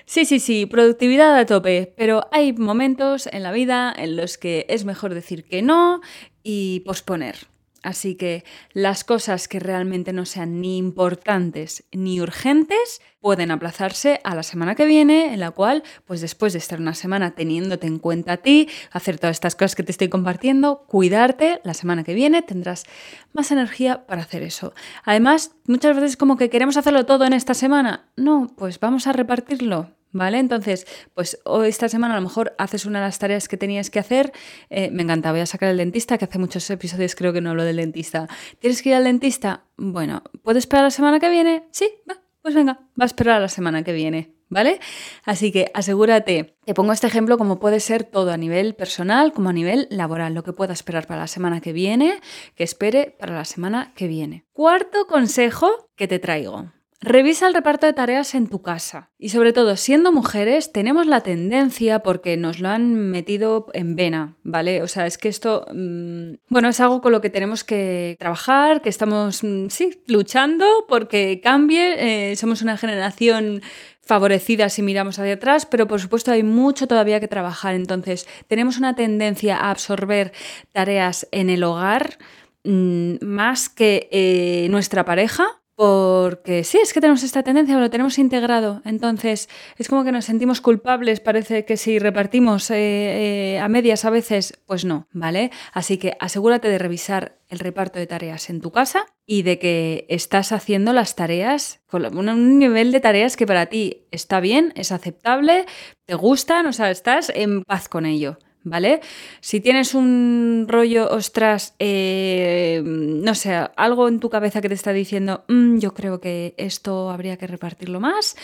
Sí, 0.07 0.25
sí, 0.25 0.41
sí, 0.41 0.67
productividad 0.67 1.37
a 1.39 1.47
tope, 1.47 1.93
pero 1.97 2.27
hay 2.33 2.53
momentos 2.53 3.29
en 3.29 3.43
la 3.43 3.53
vida 3.53 3.95
en 3.97 4.17
los 4.17 4.39
que 4.39 4.67
es 4.69 4.85
mejor 4.85 5.15
decir 5.15 5.45
que 5.45 5.63
no 5.63 6.01
y 6.43 6.81
posponer. 6.81 7.50
Así 7.83 8.15
que 8.15 8.45
las 8.73 9.05
cosas 9.05 9.49
que 9.49 9.59
realmente 9.59 10.13
no 10.13 10.27
sean 10.27 10.61
ni 10.61 10.77
importantes 10.77 11.85
ni 11.93 12.21
urgentes 12.21 13.01
pueden 13.21 13.51
aplazarse 13.51 14.21
a 14.25 14.35
la 14.35 14.43
semana 14.43 14.75
que 14.75 14.87
viene, 14.87 15.33
en 15.33 15.41
la 15.41 15.51
cual, 15.51 15.83
pues 16.05 16.21
después 16.21 16.53
de 16.53 16.59
estar 16.59 16.81
una 16.81 16.95
semana 16.95 17.33
teniéndote 17.33 17.87
en 17.87 17.99
cuenta 17.99 18.33
a 18.33 18.37
ti, 18.39 18.69
hacer 18.91 19.19
todas 19.19 19.37
estas 19.37 19.57
cosas 19.57 19.75
que 19.75 19.83
te 19.83 19.93
estoy 19.93 20.09
compartiendo, 20.09 20.85
cuidarte, 20.87 21.61
la 21.65 21.75
semana 21.75 22.05
que 22.05 22.15
viene 22.15 22.43
tendrás 22.43 22.85
más 23.33 23.51
energía 23.51 24.07
para 24.07 24.23
hacer 24.23 24.43
eso. 24.43 24.75
Además, 25.05 25.53
muchas 25.67 25.97
veces 25.97 26.17
como 26.17 26.37
que 26.37 26.51
queremos 26.51 26.77
hacerlo 26.77 27.07
todo 27.07 27.25
en 27.25 27.33
esta 27.33 27.55
semana. 27.55 28.09
No, 28.17 28.49
pues 28.57 28.81
vamos 28.81 29.07
a 29.07 29.13
repartirlo. 29.13 30.00
¿Vale? 30.13 30.39
Entonces, 30.39 30.87
pues 31.15 31.39
hoy 31.45 31.69
esta 31.69 31.89
semana 31.89 32.15
a 32.15 32.17
lo 32.17 32.23
mejor 32.23 32.55
haces 32.59 32.85
una 32.85 32.99
de 32.99 33.07
las 33.07 33.19
tareas 33.19 33.47
que 33.47 33.57
tenías 33.57 33.91
que 33.91 34.01
hacer. 34.01 34.33
Eh, 34.69 34.91
me 34.91 35.03
encanta, 35.03 35.31
voy 35.31 35.41
a 35.41 35.47
sacar 35.47 35.69
el 35.69 35.77
dentista, 35.77 36.19
que 36.19 36.25
hace 36.25 36.39
muchos 36.39 36.69
episodios 36.69 37.15
creo 37.15 37.33
que 37.33 37.41
no 37.41 37.51
hablo 37.51 37.65
del 37.65 37.77
dentista. 37.77 38.27
¿Tienes 38.59 38.83
que 38.83 38.89
ir 38.89 38.97
al 38.97 39.05
dentista? 39.05 39.65
Bueno, 39.77 40.23
¿puedes 40.43 40.65
esperar 40.65 40.85
la 40.85 40.91
semana 40.91 41.21
que 41.21 41.31
viene? 41.31 41.69
Sí, 41.71 41.89
va, 42.09 42.21
pues 42.43 42.55
venga, 42.55 42.81
va 43.01 43.05
a 43.05 43.07
esperar 43.07 43.37
a 43.37 43.41
la 43.41 43.49
semana 43.49 43.85
que 43.85 43.93
viene. 43.93 44.35
¿Vale? 44.53 44.81
Así 45.25 45.53
que 45.53 45.71
asegúrate, 45.75 46.57
te 46.65 46.75
pongo 46.75 46.93
este 46.93 47.07
ejemplo 47.07 47.39
como 47.39 47.61
puede 47.61 47.79
ser 47.79 48.03
todo 48.03 48.33
a 48.33 48.37
nivel 48.37 48.75
personal 48.75 49.33
como 49.33 49.51
a 49.51 49.53
nivel 49.53 49.87
laboral, 49.91 50.35
lo 50.35 50.43
que 50.43 50.53
pueda 50.53 50.73
esperar 50.73 51.07
para 51.07 51.21
la 51.21 51.29
semana 51.29 51.61
que 51.61 51.73
viene, 51.73 52.21
que 52.57 52.65
espere 52.65 53.15
para 53.17 53.37
la 53.37 53.45
semana 53.45 53.93
que 53.95 54.09
viene. 54.09 54.45
Cuarto 54.53 55.07
consejo 55.07 55.89
que 55.95 56.09
te 56.09 56.19
traigo. 56.19 56.73
Revisa 57.03 57.47
el 57.47 57.55
reparto 57.55 57.87
de 57.87 57.95
tareas 57.95 58.35
en 58.35 58.47
tu 58.47 58.61
casa. 58.61 59.11
Y 59.19 59.31
sobre 59.31 59.55
todo, 59.55 59.77
siendo 59.77 60.13
mujeres, 60.13 60.71
tenemos 60.71 61.07
la 61.07 61.23
tendencia, 61.23 62.01
porque 62.01 62.37
nos 62.37 62.61
lo 62.61 62.69
han 62.69 62.95
metido 62.95 63.69
en 63.73 63.97
vena, 63.97 64.37
¿vale? 64.43 64.83
O 64.83 64.89
sea, 64.89 65.07
es 65.07 65.17
que 65.17 65.31
esto, 65.31 65.65
mm, 65.73 66.35
bueno, 66.51 66.69
es 66.69 66.79
algo 66.79 67.01
con 67.01 67.13
lo 67.13 67.23
que 67.23 67.31
tenemos 67.31 67.65
que 67.65 68.17
trabajar, 68.19 68.83
que 68.83 68.91
estamos, 68.91 69.43
mm, 69.43 69.69
sí, 69.69 70.03
luchando 70.09 70.67
porque 70.89 71.41
cambie. 71.43 72.33
Eh, 72.33 72.37
somos 72.37 72.61
una 72.61 72.77
generación 72.77 73.63
favorecida 74.03 74.69
si 74.69 74.83
miramos 74.83 75.19
hacia 75.19 75.35
atrás, 75.35 75.65
pero 75.65 75.87
por 75.87 76.01
supuesto 76.01 76.33
hay 76.33 76.43
mucho 76.43 76.87
todavía 76.87 77.19
que 77.21 77.29
trabajar. 77.29 77.75
Entonces, 77.77 78.29
tenemos 78.47 78.77
una 78.77 78.95
tendencia 78.95 79.57
a 79.57 79.71
absorber 79.71 80.33
tareas 80.73 81.27
en 81.33 81.49
el 81.49 81.65
hogar 81.65 82.19
Mm, 82.63 83.15
más 83.23 83.71
que 83.71 84.09
eh, 84.13 84.69
nuestra 84.69 85.07
pareja, 85.07 85.60
porque 85.81 86.63
sí, 86.63 86.77
es 86.77 86.93
que 86.93 87.01
tenemos 87.01 87.23
esta 87.23 87.43
tendencia, 87.43 87.79
lo 87.79 87.89
tenemos 87.89 88.19
integrado. 88.19 88.83
Entonces, 88.85 89.49
es 89.79 89.89
como 89.89 90.05
que 90.05 90.13
nos 90.13 90.27
sentimos 90.27 90.61
culpables. 90.61 91.21
Parece 91.21 91.65
que 91.65 91.79
si 91.79 91.99
repartimos 91.99 92.71
eh, 92.71 93.55
eh, 93.55 93.59
a 93.61 93.67
medias 93.71 94.05
a 94.05 94.11
veces, 94.11 94.61
pues 94.67 94.85
no, 94.85 95.09
¿vale? 95.11 95.51
Así 95.73 95.97
que 95.97 96.19
asegúrate 96.21 96.69
de 96.69 96.79
revisar 96.79 97.39
el 97.49 97.61
reparto 97.61 97.99
de 97.99 98.07
tareas 98.07 98.51
en 98.51 98.61
tu 98.61 98.73
casa 98.73 99.07
y 99.25 99.41
de 99.41 99.59
que 99.59 100.05
estás 100.11 100.53
haciendo 100.53 100.93
las 100.93 101.17
tareas 101.17 101.81
con 101.87 102.29
un 102.29 102.59
nivel 102.59 102.93
de 102.93 103.01
tareas 103.01 103.39
que 103.39 103.47
para 103.47 103.65
ti 103.65 104.07
está 104.11 104.41
bien, 104.41 104.75
es 104.77 104.93
aceptable, 104.93 105.65
te 106.05 106.15
gustan, 106.15 106.67
o 106.67 106.75
sea, 106.75 106.91
estás 106.91 107.33
en 107.35 107.63
paz 107.65 107.89
con 107.89 108.05
ello. 108.05 108.37
¿Vale? 108.63 109.01
Si 109.41 109.61
tienes 109.61 109.95
un 109.95 110.67
rollo, 110.69 111.09
ostras, 111.11 111.75
eh, 111.79 112.83
no 112.85 113.35
sé, 113.35 113.55
algo 113.77 114.09
en 114.09 114.21
tu 114.21 114.31
cabeza 114.31 114.61
que 114.61 114.69
te 114.69 114.75
está 114.75 114.93
diciendo, 114.93 115.45
mm, 115.49 115.79
yo 115.79 115.95
creo 115.95 116.21
que 116.21 116.55
esto 116.57 117.11
habría 117.11 117.37
que 117.37 117.47
repartirlo 117.47 118.01
más, 118.01 118.37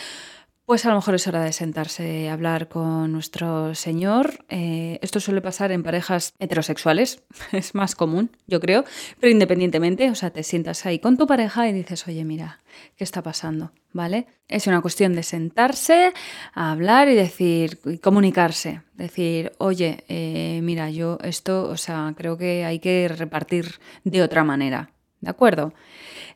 pues 0.67 0.85
a 0.85 0.89
lo 0.89 0.95
mejor 0.95 1.15
es 1.15 1.25
hora 1.27 1.45
de 1.45 1.53
sentarse 1.53 2.27
a 2.27 2.33
hablar 2.33 2.67
con 2.67 3.13
nuestro 3.13 3.73
Señor. 3.73 4.43
Eh, 4.49 4.99
esto 5.01 5.21
suele 5.21 5.39
pasar 5.39 5.71
en 5.71 5.81
parejas 5.81 6.33
heterosexuales, 6.39 7.23
es 7.53 7.73
más 7.73 7.95
común, 7.95 8.31
yo 8.47 8.59
creo, 8.59 8.83
pero 9.21 9.31
independientemente, 9.31 10.11
o 10.11 10.15
sea, 10.15 10.31
te 10.31 10.43
sientas 10.43 10.85
ahí 10.85 10.99
con 10.99 11.15
tu 11.15 11.25
pareja 11.25 11.69
y 11.69 11.71
dices, 11.71 12.05
oye, 12.09 12.25
mira, 12.25 12.59
¿qué 12.97 13.05
está 13.05 13.23
pasando? 13.23 13.71
¿Vale? 13.93 14.27
Es 14.49 14.67
una 14.67 14.81
cuestión 14.81 15.15
de 15.15 15.23
sentarse, 15.23 16.11
a 16.53 16.73
hablar 16.73 17.07
y 17.07 17.15
decir, 17.15 17.79
y 17.85 17.99
comunicarse, 17.99 18.81
decir, 18.95 19.53
oye, 19.59 20.03
eh, 20.09 20.59
mira, 20.63 20.89
yo 20.89 21.17
esto, 21.23 21.69
o 21.69 21.77
sea, 21.77 22.13
creo 22.17 22.37
que 22.37 22.65
hay 22.65 22.79
que 22.79 23.07
repartir 23.07 23.79
de 24.03 24.21
otra 24.21 24.43
manera, 24.43 24.91
¿de 25.21 25.29
acuerdo? 25.29 25.71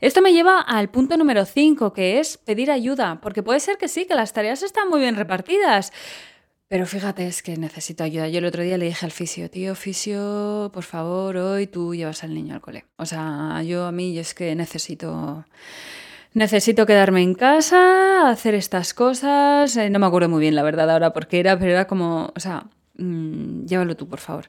Esto 0.01 0.22
me 0.24 0.34
lleva 0.34 0.60
al 0.60 0.89
punto 0.89 1.15
número 1.15 1.46
5, 1.46 1.93
que 1.93 2.20
es 2.20 2.39
pedir 2.39 2.72
ayuda, 2.72 3.22
porque 3.22 3.43
puede 3.43 3.60
ser 3.60 3.77
que 3.77 3.88
sí, 3.88 4.05
que 4.05 4.15
las 4.15 4.34
tareas 4.34 4.63
están 4.63 4.89
muy 4.89 5.00
bien 5.00 5.15
repartidas. 5.15 5.93
Pero 6.67 6.88
fíjate, 6.88 7.27
es 7.27 7.43
que 7.43 7.55
necesito 7.55 8.03
ayuda. 8.03 8.27
Yo 8.27 8.39
el 8.39 8.46
otro 8.46 8.63
día 8.63 8.79
le 8.79 8.86
dije 8.86 9.05
al 9.05 9.12
fisio, 9.12 9.51
tío, 9.51 9.75
fisio, 9.75 10.72
por 10.74 10.84
favor, 10.84 11.38
hoy 11.38 11.67
tú 11.67 11.93
llevas 11.93 12.24
al 12.24 12.34
niño 12.34 12.55
al 12.55 12.62
cole. 12.62 12.86
O 12.96 13.05
sea, 13.05 13.62
yo 13.62 13.86
a 13.86 13.91
mí 13.91 14.17
es 14.17 14.34
que 14.34 14.55
necesito... 14.55 15.46
Necesito 16.34 16.86
quedarme 16.86 17.22
en 17.22 17.36
casa, 17.36 18.29
hacer 18.29 18.55
estas 18.55 18.93
cosas. 18.93 19.75
Eh, 19.75 19.89
no 19.89 20.00
me 20.00 20.05
acuerdo 20.05 20.29
muy 20.29 20.39
bien, 20.39 20.55
la 20.55 20.63
verdad, 20.63 20.89
ahora 20.89 21.12
porque 21.12 21.41
era, 21.41 21.60
pero 21.60 21.72
era 21.72 21.88
como, 21.88 22.31
o 22.34 22.39
sea, 22.39 22.67
mm, 22.98 23.65
llévalo 23.65 23.98
tú, 23.98 24.08
por 24.08 24.20
favor. 24.20 24.46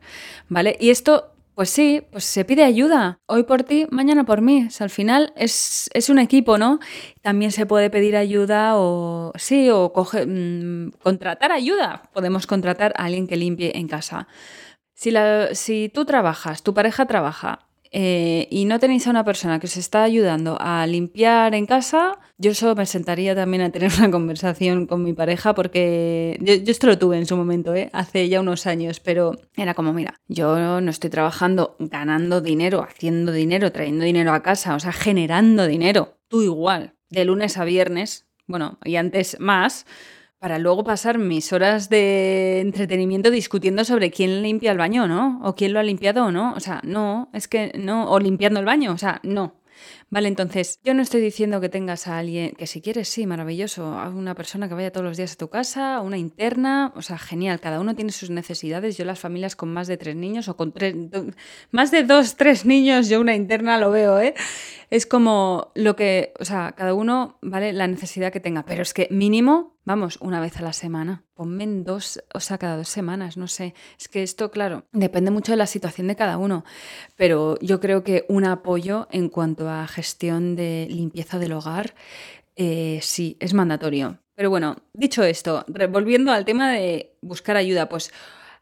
¿Vale? 0.49 0.77
Y 0.79 0.91
esto 0.91 1.33
pues 1.55 1.71
sí, 1.71 2.03
pues 2.11 2.25
se 2.25 2.45
pide 2.45 2.65
ayuda. 2.65 3.21
Hoy 3.27 3.43
por 3.43 3.63
ti, 3.63 3.87
mañana 3.91 4.25
por 4.25 4.41
mí. 4.41 4.69
al 4.81 4.91
final 4.91 5.33
es, 5.37 5.91
un 6.09 6.19
equipo, 6.19 6.59
¿no? 6.59 6.79
También 7.21 7.53
se 7.53 7.67
puede 7.67 7.91
pedir 7.91 8.17
ayuda 8.17 8.77
o 8.77 9.33
sí, 9.37 9.69
o 9.71 9.93
mm, 9.93 10.91
contratar 11.03 11.53
ayuda. 11.53 12.11
Podemos 12.15 12.47
contratar 12.47 12.95
a 12.97 13.05
alguien 13.05 13.27
que 13.27 13.37
limpie 13.37 13.77
en 13.77 13.89
casa. 13.89 14.29
Si, 14.95 15.11
la, 15.11 15.55
si 15.55 15.91
tú 15.93 16.05
trabajas, 16.05 16.63
tu 16.63 16.75
pareja 16.75 17.07
trabaja 17.07 17.72
eh, 17.95 18.49
y 18.51 18.65
no 18.65 18.79
tenéis 18.79 19.07
a 19.07 19.11
una 19.11 19.23
persona 19.23 19.61
que 19.61 19.67
os 19.67 19.77
está 19.77 20.03
ayudando 20.03 20.57
a 20.59 20.87
limpiar 20.87 21.55
en 21.55 21.67
casa, 21.67 22.19
yo 22.39 22.55
solo 22.55 22.75
me 22.75 22.87
sentaría 22.87 23.35
también 23.35 23.63
a 23.63 23.71
tener 23.71 23.93
una 23.99 24.11
conversación 24.11 24.87
con 24.87 25.05
mi 25.05 25.13
pareja 25.13 25.55
porque 25.55 26.39
yo, 26.41 26.55
esto 26.55 26.87
lo 26.87 26.99
tuve 26.99 27.19
en 27.19 27.27
su 27.27 27.37
momento, 27.37 27.75
¿eh? 27.75 27.91
hace 27.93 28.31
ya 28.31 28.41
unos 28.41 28.67
años, 28.67 28.99
pero 29.01 29.39
era 29.57 29.75
como, 29.75 29.93
mira, 29.93 30.15
yo 30.27 30.81
no 30.81 30.91
estoy 30.91 31.11
trabajando 31.11 31.77
ganando 31.79 32.41
dinero, 32.41 32.83
haciendo 32.83 33.31
dinero, 33.31 33.71
trayendo 33.73 34.07
dinero 34.07 34.33
a 34.33 34.43
casa, 34.43 34.75
o 34.75 34.81
sea, 34.81 34.93
generando 34.93 35.67
dinero, 35.67 36.17
tú 36.29 36.41
igual, 36.41 36.95
de 37.11 37.27
lunes 37.27 37.59
a 37.59 37.65
viernes, 37.65 38.27
bueno, 38.47 38.79
y 38.85 38.97
antes 38.97 39.39
más 39.39 39.85
para 40.43 40.59
luego 40.59 40.83
pasar 40.83 41.19
mis 41.19 41.53
horas 41.53 41.89
de 41.89 42.59
entretenimiento 42.59 43.31
discutiendo 43.31 43.85
sobre 43.85 44.11
quién 44.11 44.43
limpia 44.43 44.73
el 44.73 44.79
baño, 44.79 45.07
¿no? 45.07 45.39
O 45.45 45.55
quién 45.55 45.73
lo 45.73 45.79
ha 45.79 45.85
limpiado 45.85 46.25
o 46.25 46.33
no. 46.33 46.53
O 46.55 46.59
sea, 46.59 46.81
no, 46.83 47.31
es 47.33 47.47
que 47.47 47.71
no, 47.79 48.11
o 48.11 48.19
limpiando 48.19 48.59
el 48.59 48.67
baño, 48.67 48.91
o 48.91 48.99
sea, 48.99 49.21
no. 49.23 49.63
Vale, 50.11 50.27
entonces, 50.27 50.81
yo 50.83 50.95
no 50.95 51.03
estoy 51.03 51.21
diciendo 51.21 51.61
que 51.61 51.69
tengas 51.69 52.09
a 52.09 52.19
alguien, 52.19 52.57
que 52.57 52.67
si 52.67 52.81
quieres, 52.81 53.09
sí, 53.09 53.25
maravilloso, 53.25 53.85
a 53.95 54.09
una 54.09 54.35
persona 54.35 54.67
que 54.67 54.75
vaya 54.75 54.91
todos 54.91 55.07
los 55.07 55.17
días 55.17 55.35
a 55.35 55.37
tu 55.37 55.49
casa, 55.49 56.01
una 56.01 56.19
interna, 56.19 56.93
o 56.97 57.03
sea, 57.03 57.19
genial, 57.19 57.61
cada 57.61 57.79
uno 57.79 57.95
tiene 57.95 58.11
sus 58.11 58.31
necesidades. 58.31 58.97
Yo 58.97 59.05
las 59.05 59.21
familias 59.21 59.55
con 59.55 59.73
más 59.73 59.87
de 59.87 59.97
tres 59.97 60.17
niños 60.17 60.49
o 60.49 60.57
con 60.57 60.73
tres, 60.73 60.97
más 61.71 61.93
de 61.93 62.03
dos, 62.03 62.35
tres 62.35 62.67
niños, 62.67 63.09
yo 63.09 63.21
una 63.21 63.37
interna 63.37 63.79
lo 63.79 63.93
veo, 63.93 64.19
¿eh? 64.19 64.35
Es 64.91 65.07
como 65.07 65.71
lo 65.77 65.95
que, 65.95 66.33
o 66.41 66.45
sea, 66.45 66.75
cada 66.77 66.95
uno, 66.95 67.39
¿vale? 67.43 67.73
La 67.73 67.87
necesidad 67.87 68.33
que 68.33 68.41
tenga, 68.41 68.65
pero 68.65 68.83
es 68.83 68.93
que 68.93 69.07
mínimo 69.13 69.72
Vamos, 69.85 70.19
una 70.21 70.41
vez 70.41 70.57
a 70.59 70.63
la 70.63 70.73
semana. 70.73 71.25
Ponme 71.35 71.65
en 71.65 71.83
dos, 71.83 72.23
o 72.33 72.39
sea, 72.39 72.57
cada 72.59 72.77
dos 72.77 72.89
semanas, 72.89 73.37
no 73.37 73.49
sé. 73.49 73.75
Es 73.99 74.09
que 74.09 74.23
esto, 74.23 74.53
claro, 74.53 74.87
depende 74.93 75.33
mucho 75.33 75.53
de 75.53 75.57
la 75.59 75.67
situación 75.67 76.07
de 76.07 76.15
cada 76.15 76.39
uno. 76.39 76.65
Pero 77.17 77.59
yo 77.61 77.81
creo 77.81 78.05
que 78.05 78.25
un 78.29 78.45
apoyo 78.45 79.09
en 79.11 79.29
cuanto 79.29 79.69
a 79.69 79.89
gestión 79.89 80.55
de 80.55 80.87
limpieza 80.89 81.41
del 81.41 81.53
hogar, 81.53 81.95
eh, 82.55 83.01
sí, 83.03 83.37
es 83.41 83.55
mandatorio. 83.55 84.19
Pero 84.37 84.51
bueno, 84.51 84.77
dicho 84.93 85.25
esto, 85.25 85.65
volviendo 85.91 86.33
al 86.33 86.45
tema 86.45 86.71
de 86.73 87.17
buscar 87.21 87.57
ayuda, 87.57 87.89
pues 87.89 88.13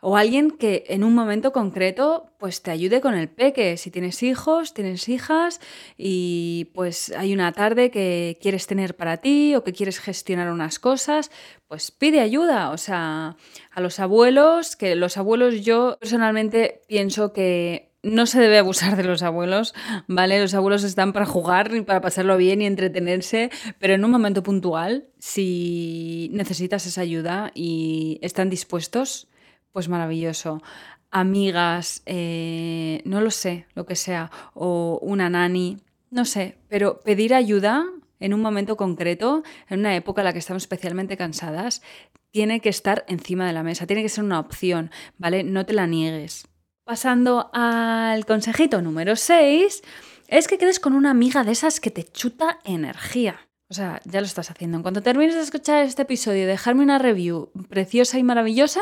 o 0.00 0.16
alguien 0.16 0.50
que 0.50 0.84
en 0.88 1.04
un 1.04 1.14
momento 1.14 1.52
concreto 1.52 2.30
pues 2.38 2.62
te 2.62 2.70
ayude 2.70 3.00
con 3.00 3.14
el 3.14 3.28
peque. 3.28 3.76
Si 3.76 3.90
tienes 3.90 4.22
hijos, 4.22 4.72
tienes 4.74 5.08
hijas 5.08 5.60
y 5.96 6.70
pues 6.74 7.12
hay 7.16 7.34
una 7.34 7.52
tarde 7.52 7.90
que 7.90 8.38
quieres 8.40 8.66
tener 8.66 8.96
para 8.96 9.18
ti 9.18 9.54
o 9.54 9.62
que 9.62 9.72
quieres 9.72 10.00
gestionar 10.00 10.50
unas 10.50 10.78
cosas, 10.78 11.30
pues 11.68 11.90
pide 11.90 12.20
ayuda. 12.20 12.70
O 12.70 12.78
sea, 12.78 13.36
a 13.70 13.80
los 13.80 14.00
abuelos, 14.00 14.76
que 14.76 14.96
los 14.96 15.16
abuelos 15.16 15.62
yo 15.62 15.98
personalmente 16.00 16.80
pienso 16.88 17.32
que 17.32 17.90
no 18.02 18.24
se 18.24 18.40
debe 18.40 18.58
abusar 18.58 18.96
de 18.96 19.04
los 19.04 19.22
abuelos, 19.22 19.74
¿vale? 20.06 20.40
Los 20.40 20.54
abuelos 20.54 20.84
están 20.84 21.12
para 21.12 21.26
jugar 21.26 21.74
y 21.74 21.82
para 21.82 22.00
pasarlo 22.00 22.36
bien 22.38 22.62
y 22.62 22.66
entretenerse, 22.66 23.50
pero 23.78 23.94
en 23.94 24.04
un 24.04 24.10
momento 24.10 24.42
puntual, 24.42 25.08
si 25.18 26.30
necesitas 26.32 26.86
esa 26.86 27.02
ayuda 27.02 27.50
y 27.54 28.18
están 28.22 28.48
dispuestos, 28.48 29.28
pues 29.72 29.88
maravilloso. 29.88 30.62
Amigas, 31.10 32.02
eh, 32.06 33.02
no 33.04 33.20
lo 33.20 33.30
sé, 33.30 33.66
lo 33.74 33.84
que 33.86 33.96
sea, 33.96 34.30
o 34.54 34.98
una 35.02 35.28
nani, 35.28 35.78
no 36.10 36.24
sé, 36.24 36.58
pero 36.68 37.00
pedir 37.00 37.34
ayuda 37.34 37.84
en 38.20 38.34
un 38.34 38.40
momento 38.40 38.76
concreto, 38.76 39.42
en 39.68 39.80
una 39.80 39.96
época 39.96 40.20
en 40.20 40.26
la 40.26 40.32
que 40.32 40.38
estamos 40.38 40.62
especialmente 40.62 41.16
cansadas, 41.16 41.82
tiene 42.30 42.60
que 42.60 42.68
estar 42.68 43.04
encima 43.08 43.46
de 43.46 43.52
la 43.52 43.62
mesa, 43.62 43.86
tiene 43.86 44.02
que 44.02 44.08
ser 44.08 44.24
una 44.24 44.38
opción, 44.38 44.90
¿vale? 45.18 45.42
No 45.42 45.66
te 45.66 45.72
la 45.72 45.86
niegues. 45.86 46.46
Pasando 46.84 47.50
al 47.52 48.24
consejito 48.26 48.82
número 48.82 49.16
6, 49.16 49.82
es 50.28 50.48
que 50.48 50.58
quedes 50.58 50.78
con 50.78 50.92
una 50.92 51.10
amiga 51.10 51.44
de 51.44 51.52
esas 51.52 51.80
que 51.80 51.90
te 51.90 52.04
chuta 52.04 52.60
energía. 52.64 53.48
O 53.68 53.74
sea, 53.74 54.00
ya 54.04 54.20
lo 54.20 54.26
estás 54.26 54.50
haciendo. 54.50 54.76
En 54.76 54.82
cuanto 54.82 55.02
termines 55.02 55.34
de 55.34 55.42
escuchar 55.42 55.84
este 55.84 56.02
episodio 56.02 56.46
dejarme 56.46 56.82
una 56.82 56.98
review 56.98 57.50
preciosa 57.68 58.18
y 58.18 58.24
maravillosa, 58.24 58.80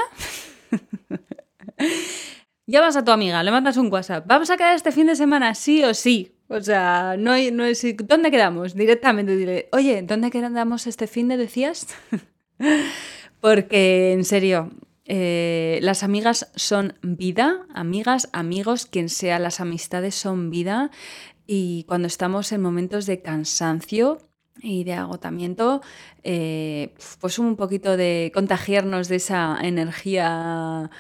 ya 2.67 2.81
vas 2.81 2.97
a 2.97 3.05
tu 3.05 3.11
amiga, 3.11 3.43
le 3.43 3.51
mandas 3.51 3.77
un 3.77 3.93
WhatsApp. 3.93 4.27
Vamos 4.27 4.51
a 4.51 4.57
quedar 4.57 4.75
este 4.75 4.93
fin 4.93 5.07
de 5.07 5.17
semana, 5.17 5.55
sí 5.55 5.85
o 5.85 5.95
sí. 5.95 6.35
O 6.49 6.61
sea, 6.61 7.17
no 7.19 7.33
hay, 7.33 7.51
no 7.51 7.65
es, 7.65 7.85
¿dónde 8.05 8.31
quedamos? 8.31 8.75
Directamente 8.75 9.37
diré, 9.37 9.69
oye, 9.73 10.03
¿dónde 10.03 10.31
quedamos 10.31 10.87
este 10.87 11.07
fin 11.07 11.29
de 11.29 11.37
decías? 11.37 11.89
Porque, 13.41 14.13
en 14.13 14.25
serio, 14.25 14.71
eh, 15.05 15.79
las 15.83 16.03
amigas 16.03 16.51
son 16.55 16.95
vida, 17.03 17.67
amigas, 17.75 18.29
amigos, 18.33 18.87
quien 18.87 19.09
sea, 19.09 19.39
las 19.39 19.61
amistades 19.61 20.15
son 20.15 20.51
vida. 20.51 20.91
Y 21.47 21.85
cuando 21.85 22.07
estamos 22.07 22.53
en 22.53 22.63
momentos 22.63 23.07
de 23.07 23.23
cansancio, 23.23 24.19
y 24.63 24.85
de 24.85 24.95
agotamiento, 24.95 25.81
eh, 26.25 26.95
pues 27.21 27.39
un 27.39 27.57
poquito 27.57 27.97
de 27.97 28.31
contagiarnos 28.35 29.09
de 29.09 29.17
esa 29.17 29.59
energía 29.63 30.91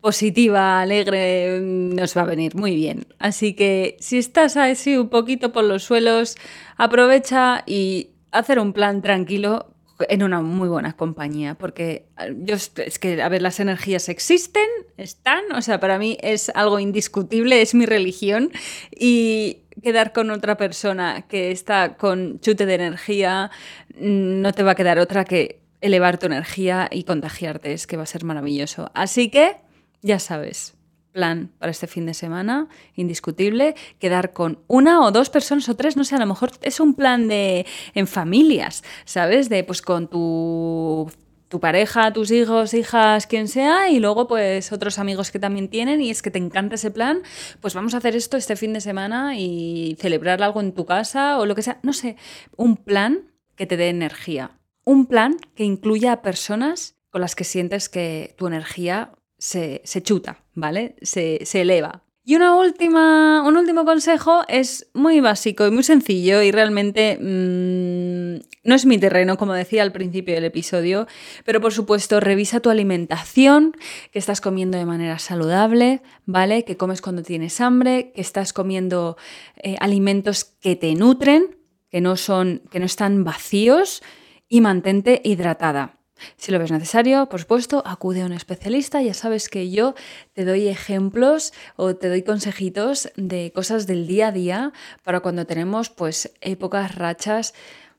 positiva, 0.00 0.80
alegre, 0.80 1.60
nos 1.60 2.16
va 2.16 2.22
a 2.22 2.26
venir 2.26 2.54
muy 2.54 2.76
bien. 2.76 3.06
Así 3.18 3.54
que 3.54 3.96
si 3.98 4.18
estás 4.18 4.56
así 4.56 4.96
un 4.96 5.08
poquito 5.08 5.52
por 5.52 5.64
los 5.64 5.82
suelos, 5.82 6.36
aprovecha 6.76 7.64
y 7.66 8.10
hacer 8.30 8.58
un 8.58 8.72
plan 8.72 9.02
tranquilo 9.02 9.72
en 10.08 10.22
una 10.22 10.42
muy 10.42 10.68
buena 10.68 10.92
compañía, 10.92 11.54
porque 11.54 12.06
yo 12.36 12.54
es 12.54 12.98
que, 12.98 13.22
a 13.22 13.28
ver, 13.28 13.42
las 13.42 13.60
energías 13.60 14.08
existen, 14.08 14.66
están, 14.96 15.44
o 15.54 15.62
sea, 15.62 15.80
para 15.80 15.98
mí 15.98 16.18
es 16.20 16.50
algo 16.54 16.78
indiscutible, 16.78 17.62
es 17.62 17.74
mi 17.74 17.86
religión 17.86 18.52
y 18.94 19.62
quedar 19.82 20.12
con 20.12 20.30
otra 20.30 20.56
persona 20.56 21.22
que 21.28 21.50
está 21.50 21.96
con 21.96 22.40
chute 22.40 22.66
de 22.66 22.74
energía, 22.74 23.50
mm, 23.94 24.40
no 24.40 24.52
te 24.52 24.62
va 24.62 24.72
a 24.72 24.74
quedar 24.74 24.98
otra 24.98 25.24
que 25.24 25.60
elevar 25.80 26.18
tu 26.18 26.26
energía 26.26 26.88
y 26.90 27.04
contagiarte, 27.04 27.72
es 27.72 27.86
que 27.86 27.96
va 27.96 28.04
a 28.04 28.06
ser 28.06 28.24
maravilloso. 28.24 28.90
Así 28.94 29.30
que, 29.30 29.56
ya 30.02 30.18
sabes, 30.18 30.74
plan 31.12 31.50
para 31.58 31.70
este 31.70 31.86
fin 31.86 32.04
de 32.04 32.14
semana, 32.14 32.68
indiscutible, 32.94 33.74
quedar 33.98 34.32
con 34.32 34.58
una 34.66 35.00
o 35.00 35.10
dos 35.12 35.30
personas 35.30 35.68
o 35.68 35.74
tres, 35.74 35.96
no 35.96 36.04
sé, 36.04 36.14
a 36.14 36.18
lo 36.18 36.26
mejor 36.26 36.50
es 36.60 36.78
un 36.78 36.94
plan 36.94 37.26
de 37.28 37.64
en 37.94 38.06
familias, 38.06 38.84
¿sabes? 39.06 39.48
De 39.48 39.64
pues 39.64 39.80
con 39.80 40.08
tu 40.08 41.10
tu 41.48 41.60
pareja, 41.60 42.12
tus 42.12 42.30
hijos, 42.30 42.74
hijas, 42.74 43.26
quien 43.26 43.48
sea, 43.48 43.88
y 43.90 44.00
luego 44.00 44.26
pues 44.26 44.72
otros 44.72 44.98
amigos 44.98 45.30
que 45.30 45.38
también 45.38 45.68
tienen 45.68 46.00
y 46.00 46.10
es 46.10 46.22
que 46.22 46.30
te 46.30 46.38
encanta 46.38 46.74
ese 46.74 46.90
plan, 46.90 47.22
pues 47.60 47.74
vamos 47.74 47.94
a 47.94 47.98
hacer 47.98 48.16
esto 48.16 48.36
este 48.36 48.56
fin 48.56 48.72
de 48.72 48.80
semana 48.80 49.38
y 49.38 49.96
celebrar 50.00 50.42
algo 50.42 50.60
en 50.60 50.72
tu 50.72 50.86
casa 50.86 51.38
o 51.38 51.46
lo 51.46 51.54
que 51.54 51.62
sea, 51.62 51.78
no 51.82 51.92
sé, 51.92 52.16
un 52.56 52.76
plan 52.76 53.32
que 53.54 53.66
te 53.66 53.76
dé 53.76 53.88
energía, 53.88 54.58
un 54.84 55.06
plan 55.06 55.36
que 55.54 55.64
incluya 55.64 56.12
a 56.12 56.22
personas 56.22 56.96
con 57.10 57.20
las 57.20 57.34
que 57.34 57.44
sientes 57.44 57.88
que 57.88 58.34
tu 58.36 58.46
energía 58.46 59.12
se, 59.38 59.82
chuta, 60.02 60.44
¿vale? 60.54 60.96
Se, 61.02 61.40
se 61.44 61.62
eleva, 61.62 62.05
y 62.28 62.34
una 62.34 62.56
última, 62.56 63.44
un 63.46 63.56
último 63.56 63.84
consejo 63.84 64.42
es 64.48 64.90
muy 64.94 65.20
básico 65.20 65.64
y 65.64 65.70
muy 65.70 65.84
sencillo 65.84 66.42
y 66.42 66.50
realmente 66.50 67.16
mm, 67.20 68.44
no 68.64 68.74
es 68.74 68.84
mi 68.84 68.98
terreno, 68.98 69.38
como 69.38 69.52
decía 69.52 69.84
al 69.84 69.92
principio 69.92 70.34
del 70.34 70.44
episodio, 70.44 71.06
pero 71.44 71.60
por 71.60 71.72
supuesto 71.72 72.18
revisa 72.18 72.58
tu 72.58 72.68
alimentación, 72.68 73.76
que 74.10 74.18
estás 74.18 74.40
comiendo 74.40 74.76
de 74.76 74.86
manera 74.86 75.20
saludable, 75.20 76.02
¿vale? 76.24 76.64
Que 76.64 76.76
comes 76.76 77.00
cuando 77.00 77.22
tienes 77.22 77.60
hambre, 77.60 78.10
que 78.12 78.22
estás 78.22 78.52
comiendo 78.52 79.16
eh, 79.62 79.76
alimentos 79.78 80.42
que 80.42 80.74
te 80.74 80.92
nutren, 80.96 81.56
que 81.90 82.00
no, 82.00 82.16
son, 82.16 82.62
que 82.72 82.80
no 82.80 82.86
están 82.86 83.22
vacíos 83.22 84.02
y 84.48 84.62
mantente 84.62 85.20
hidratada. 85.22 85.95
Si 86.36 86.52
lo 86.52 86.58
ves 86.58 86.70
necesario, 86.70 87.28
por 87.28 87.40
supuesto, 87.40 87.82
acude 87.86 88.22
a 88.22 88.26
un 88.26 88.32
especialista. 88.32 89.02
Ya 89.02 89.14
sabes 89.14 89.48
que 89.48 89.70
yo 89.70 89.94
te 90.32 90.44
doy 90.44 90.68
ejemplos 90.68 91.52
o 91.76 91.96
te 91.96 92.08
doy 92.08 92.22
consejitos 92.22 93.10
de 93.16 93.52
cosas 93.54 93.86
del 93.86 94.06
día 94.06 94.28
a 94.28 94.32
día 94.32 94.72
para 95.02 95.20
cuando 95.20 95.46
tenemos 95.46 95.90
pues 95.90 96.32
épocas, 96.40 96.94
rachas 96.94 97.54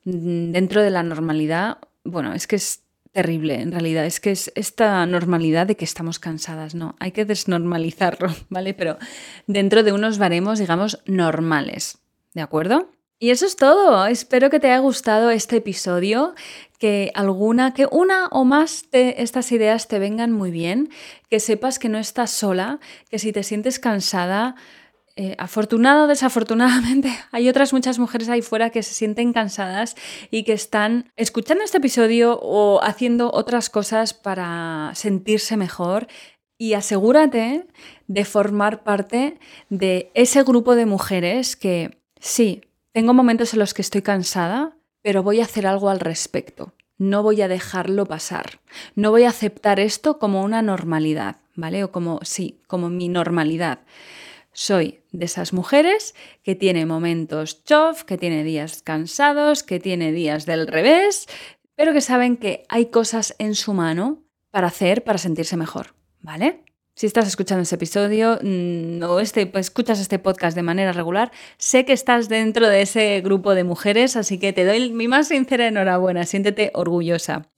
mm, 0.06 0.52
dentro 0.52 0.82
de 0.82 0.92
la 0.92 1.04
normalidad. 1.04 1.78
Bueno, 2.04 2.34
es 2.34 2.48
que 2.48 2.56
es 2.56 2.84
terrible 3.18 3.62
en 3.62 3.72
realidad, 3.72 4.06
es 4.06 4.20
que 4.20 4.30
es 4.30 4.52
esta 4.54 5.04
normalidad 5.08 5.66
de 5.66 5.76
que 5.76 5.86
estamos 5.86 6.20
cansadas, 6.20 6.76
no, 6.76 6.96
hay 7.00 7.12
que 7.12 7.26
desnormalizarlo, 7.26 8.30
¿vale? 8.50 8.76
Pero 8.76 8.98
dentro 9.48 9.82
de 9.82 9.92
unos 9.92 10.20
baremos, 10.20 10.60
digamos, 10.60 11.02
normales, 11.08 11.98
¿de 12.36 12.42
acuerdo? 12.42 12.92
Y 13.20 13.32
eso 13.32 13.48
es 13.48 13.56
todo. 13.56 14.06
Espero 14.06 14.52
que 14.52 14.60
te 14.60 14.68
haya 14.68 14.78
gustado 14.78 15.32
este 15.32 15.58
episodio, 15.58 16.36
que 16.78 17.12
alguna, 17.16 17.74
que 17.74 17.88
una 17.90 18.28
o 18.28 18.46
más 18.46 18.92
de 18.92 19.16
estas 19.18 19.52
ideas 19.52 19.88
te 19.88 19.98
vengan 19.98 20.32
muy 20.32 20.52
bien, 20.52 20.90
que 21.30 21.40
sepas 21.40 21.80
que 21.80 21.90
no 21.90 21.98
estás 21.98 22.30
sola, 22.30 22.80
que 23.10 23.18
si 23.18 23.32
te 23.32 23.42
sientes 23.42 23.80
cansada, 23.80 24.56
eh, 25.16 25.34
afortunado 25.40 26.04
o 26.04 26.08
desafortunadamente, 26.08 27.10
hay 27.32 27.50
otras 27.50 27.74
muchas 27.74 27.98
mujeres 27.98 28.30
ahí 28.30 28.44
fuera 28.44 28.70
que 28.70 28.84
se 28.84 28.94
sienten 28.94 29.34
cansadas 29.34 29.96
y 30.30 30.44
que 30.44 30.54
están 30.54 31.12
escuchando 31.16 31.64
este 31.64 31.80
episodio 31.80 32.38
o 32.40 32.84
haciendo 32.84 33.32
otras 33.34 33.72
cosas 33.72 34.14
para 34.14 34.92
sentirse 34.94 35.58
mejor. 35.58 36.08
Y 36.60 36.74
asegúrate 36.74 37.66
de 38.08 38.26
formar 38.26 38.84
parte 38.84 39.40
de 39.70 40.12
ese 40.14 40.44
grupo 40.44 40.76
de 40.76 40.86
mujeres 40.86 41.56
que 41.56 41.98
sí, 42.20 42.62
tengo 42.98 43.14
momentos 43.14 43.54
en 43.54 43.60
los 43.60 43.76
que 43.76 43.84
estoy 43.84 44.02
cansada, 44.02 44.76
pero 45.04 45.22
voy 45.22 45.40
a 45.40 45.44
hacer 45.44 45.68
algo 45.68 45.92
al 45.92 46.00
respecto. 46.00 46.74
No 46.98 47.22
voy 47.22 47.44
a 47.44 47.48
dejarlo 47.48 48.08
pasar. 48.08 48.60
No 48.96 49.12
voy 49.12 49.26
a 49.26 49.30
aceptar 49.30 49.80
esto 49.80 50.18
como 50.18 50.42
una 50.42 50.64
normalidad, 50.64 51.36
¿vale? 51.54 51.84
O 51.84 51.92
como, 51.92 52.20
sí, 52.24 52.60
como 52.66 52.90
mi 52.90 53.08
normalidad. 53.08 53.82
Soy 54.52 55.02
de 55.12 55.26
esas 55.26 55.54
mujeres 55.54 56.16
que 56.42 56.56
tiene 56.56 56.88
momentos 56.88 57.64
chof, 57.66 58.04
que 58.04 58.18
tiene 58.18 58.44
días 58.44 58.82
cansados, 58.82 59.62
que 59.62 59.80
tiene 59.80 60.12
días 60.12 60.48
del 60.48 60.66
revés, 60.66 61.28
pero 61.76 61.94
que 61.94 62.02
saben 62.02 62.36
que 62.36 62.66
hay 62.68 62.88
cosas 62.88 63.36
en 63.38 63.54
su 63.54 63.74
mano 63.74 64.24
para 64.50 64.70
hacer 64.70 65.04
para 65.04 65.20
sentirse 65.20 65.56
mejor, 65.56 65.94
¿vale? 66.22 66.64
Si 66.98 67.06
estás 67.06 67.28
escuchando 67.28 67.62
este 67.62 67.76
episodio 67.76 68.40
mm, 68.42 69.04
o 69.04 69.20
este, 69.20 69.52
escuchas 69.54 70.00
este 70.00 70.18
podcast 70.18 70.56
de 70.56 70.64
manera 70.64 70.94
regular, 70.94 71.32
sé 71.60 71.86
que 71.86 71.94
estás 71.94 72.28
dentro 72.28 72.68
de 72.68 72.82
ese 72.82 73.22
grupo 73.22 73.54
de 73.54 73.64
mujeres, 73.64 74.16
así 74.16 74.40
que 74.40 74.52
te 74.52 74.66
doy 74.66 74.92
mi 74.92 75.08
más 75.08 75.28
sincera 75.28 75.68
enhorabuena, 75.68 76.26
siéntete 76.26 76.72
orgullosa. 76.74 77.50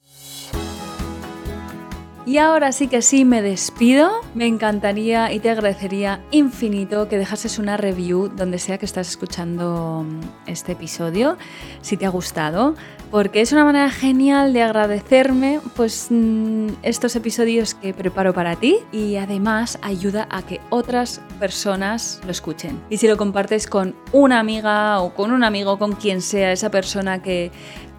Y 2.26 2.38
ahora 2.38 2.74
sí 2.74 2.88
que 2.88 3.02
sí 3.02 3.24
me 3.24 3.42
despido. 3.42 4.12
Me 4.36 4.46
encantaría 4.46 5.32
y 5.32 5.40
te 5.40 5.50
agradecería 5.50 6.22
infinito 6.32 7.08
que 7.08 7.18
dejases 7.18 7.58
una 7.60 7.78
review 7.78 8.28
donde 8.28 8.60
sea 8.60 8.78
que 8.78 8.86
estás 8.86 9.08
escuchando 9.08 10.06
mm, 10.06 10.50
este 10.50 10.74
episodio, 10.74 11.38
si 11.82 11.96
te 11.96 12.06
ha 12.06 12.10
gustado, 12.10 12.76
porque 13.12 13.42
es 13.42 13.52
una 13.52 13.66
manera 13.66 13.90
genial 13.90 14.54
de 14.54 14.62
agradecerme 14.62 15.60
pues 15.76 16.08
mm, 16.10 16.68
estos 16.84 17.16
episodios 17.16 17.74
que 17.74 17.94
preparo 17.94 18.34
para 18.34 18.56
ti 18.56 18.78
y 18.92 19.16
además 19.16 19.80
ayuda 19.82 20.28
a 20.30 20.44
que 20.44 20.62
otras 20.70 21.22
personas 21.40 22.22
lo 22.26 22.32
escuchen. 22.32 22.80
Y 22.90 22.98
si 22.98 23.08
lo 23.08 23.18
compartes 23.18 23.68
con 23.68 23.96
una 24.12 24.40
amiga 24.40 25.02
o 25.02 25.14
con 25.14 25.32
un 25.32 25.44
amigo, 25.44 25.80
con 25.80 25.94
quien 25.94 26.22
sea 26.22 26.52
esa 26.52 26.70
persona 26.70 27.22
que 27.22 27.52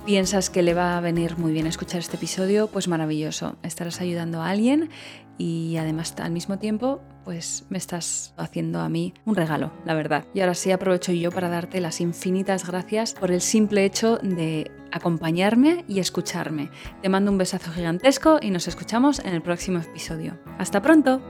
piensas 0.04 0.50
que 0.50 0.62
le 0.62 0.74
va 0.74 0.96
a 0.96 1.00
venir 1.00 1.38
muy 1.38 1.52
bien 1.52 1.66
escuchar 1.66 2.00
este 2.00 2.16
episodio, 2.16 2.68
pues 2.68 2.88
maravilloso. 2.88 3.56
Estarás 3.62 4.00
ayudando 4.00 4.42
a 4.42 4.50
alguien 4.50 4.90
y 5.38 5.76
además 5.76 6.14
al 6.18 6.32
mismo 6.32 6.58
tiempo 6.58 7.00
pues 7.24 7.64
me 7.68 7.78
estás 7.78 8.34
haciendo 8.36 8.80
a 8.80 8.88
mí 8.88 9.14
un 9.24 9.36
regalo, 9.36 9.72
la 9.84 9.94
verdad. 9.94 10.24
Y 10.34 10.40
ahora 10.40 10.54
sí 10.54 10.70
aprovecho 10.70 11.12
yo 11.12 11.30
para 11.30 11.48
darte 11.48 11.80
las 11.80 12.00
infinitas 12.00 12.66
gracias 12.66 13.14
por 13.14 13.30
el 13.30 13.40
simple 13.40 13.84
hecho 13.84 14.18
de 14.22 14.70
acompañarme 14.92 15.84
y 15.88 16.00
escucharme. 16.00 16.70
Te 17.02 17.08
mando 17.08 17.30
un 17.30 17.38
besazo 17.38 17.70
gigantesco 17.70 18.38
y 18.40 18.50
nos 18.50 18.68
escuchamos 18.68 19.20
en 19.20 19.34
el 19.34 19.42
próximo 19.42 19.78
episodio. 19.78 20.38
¡Hasta 20.58 20.82
pronto! 20.82 21.22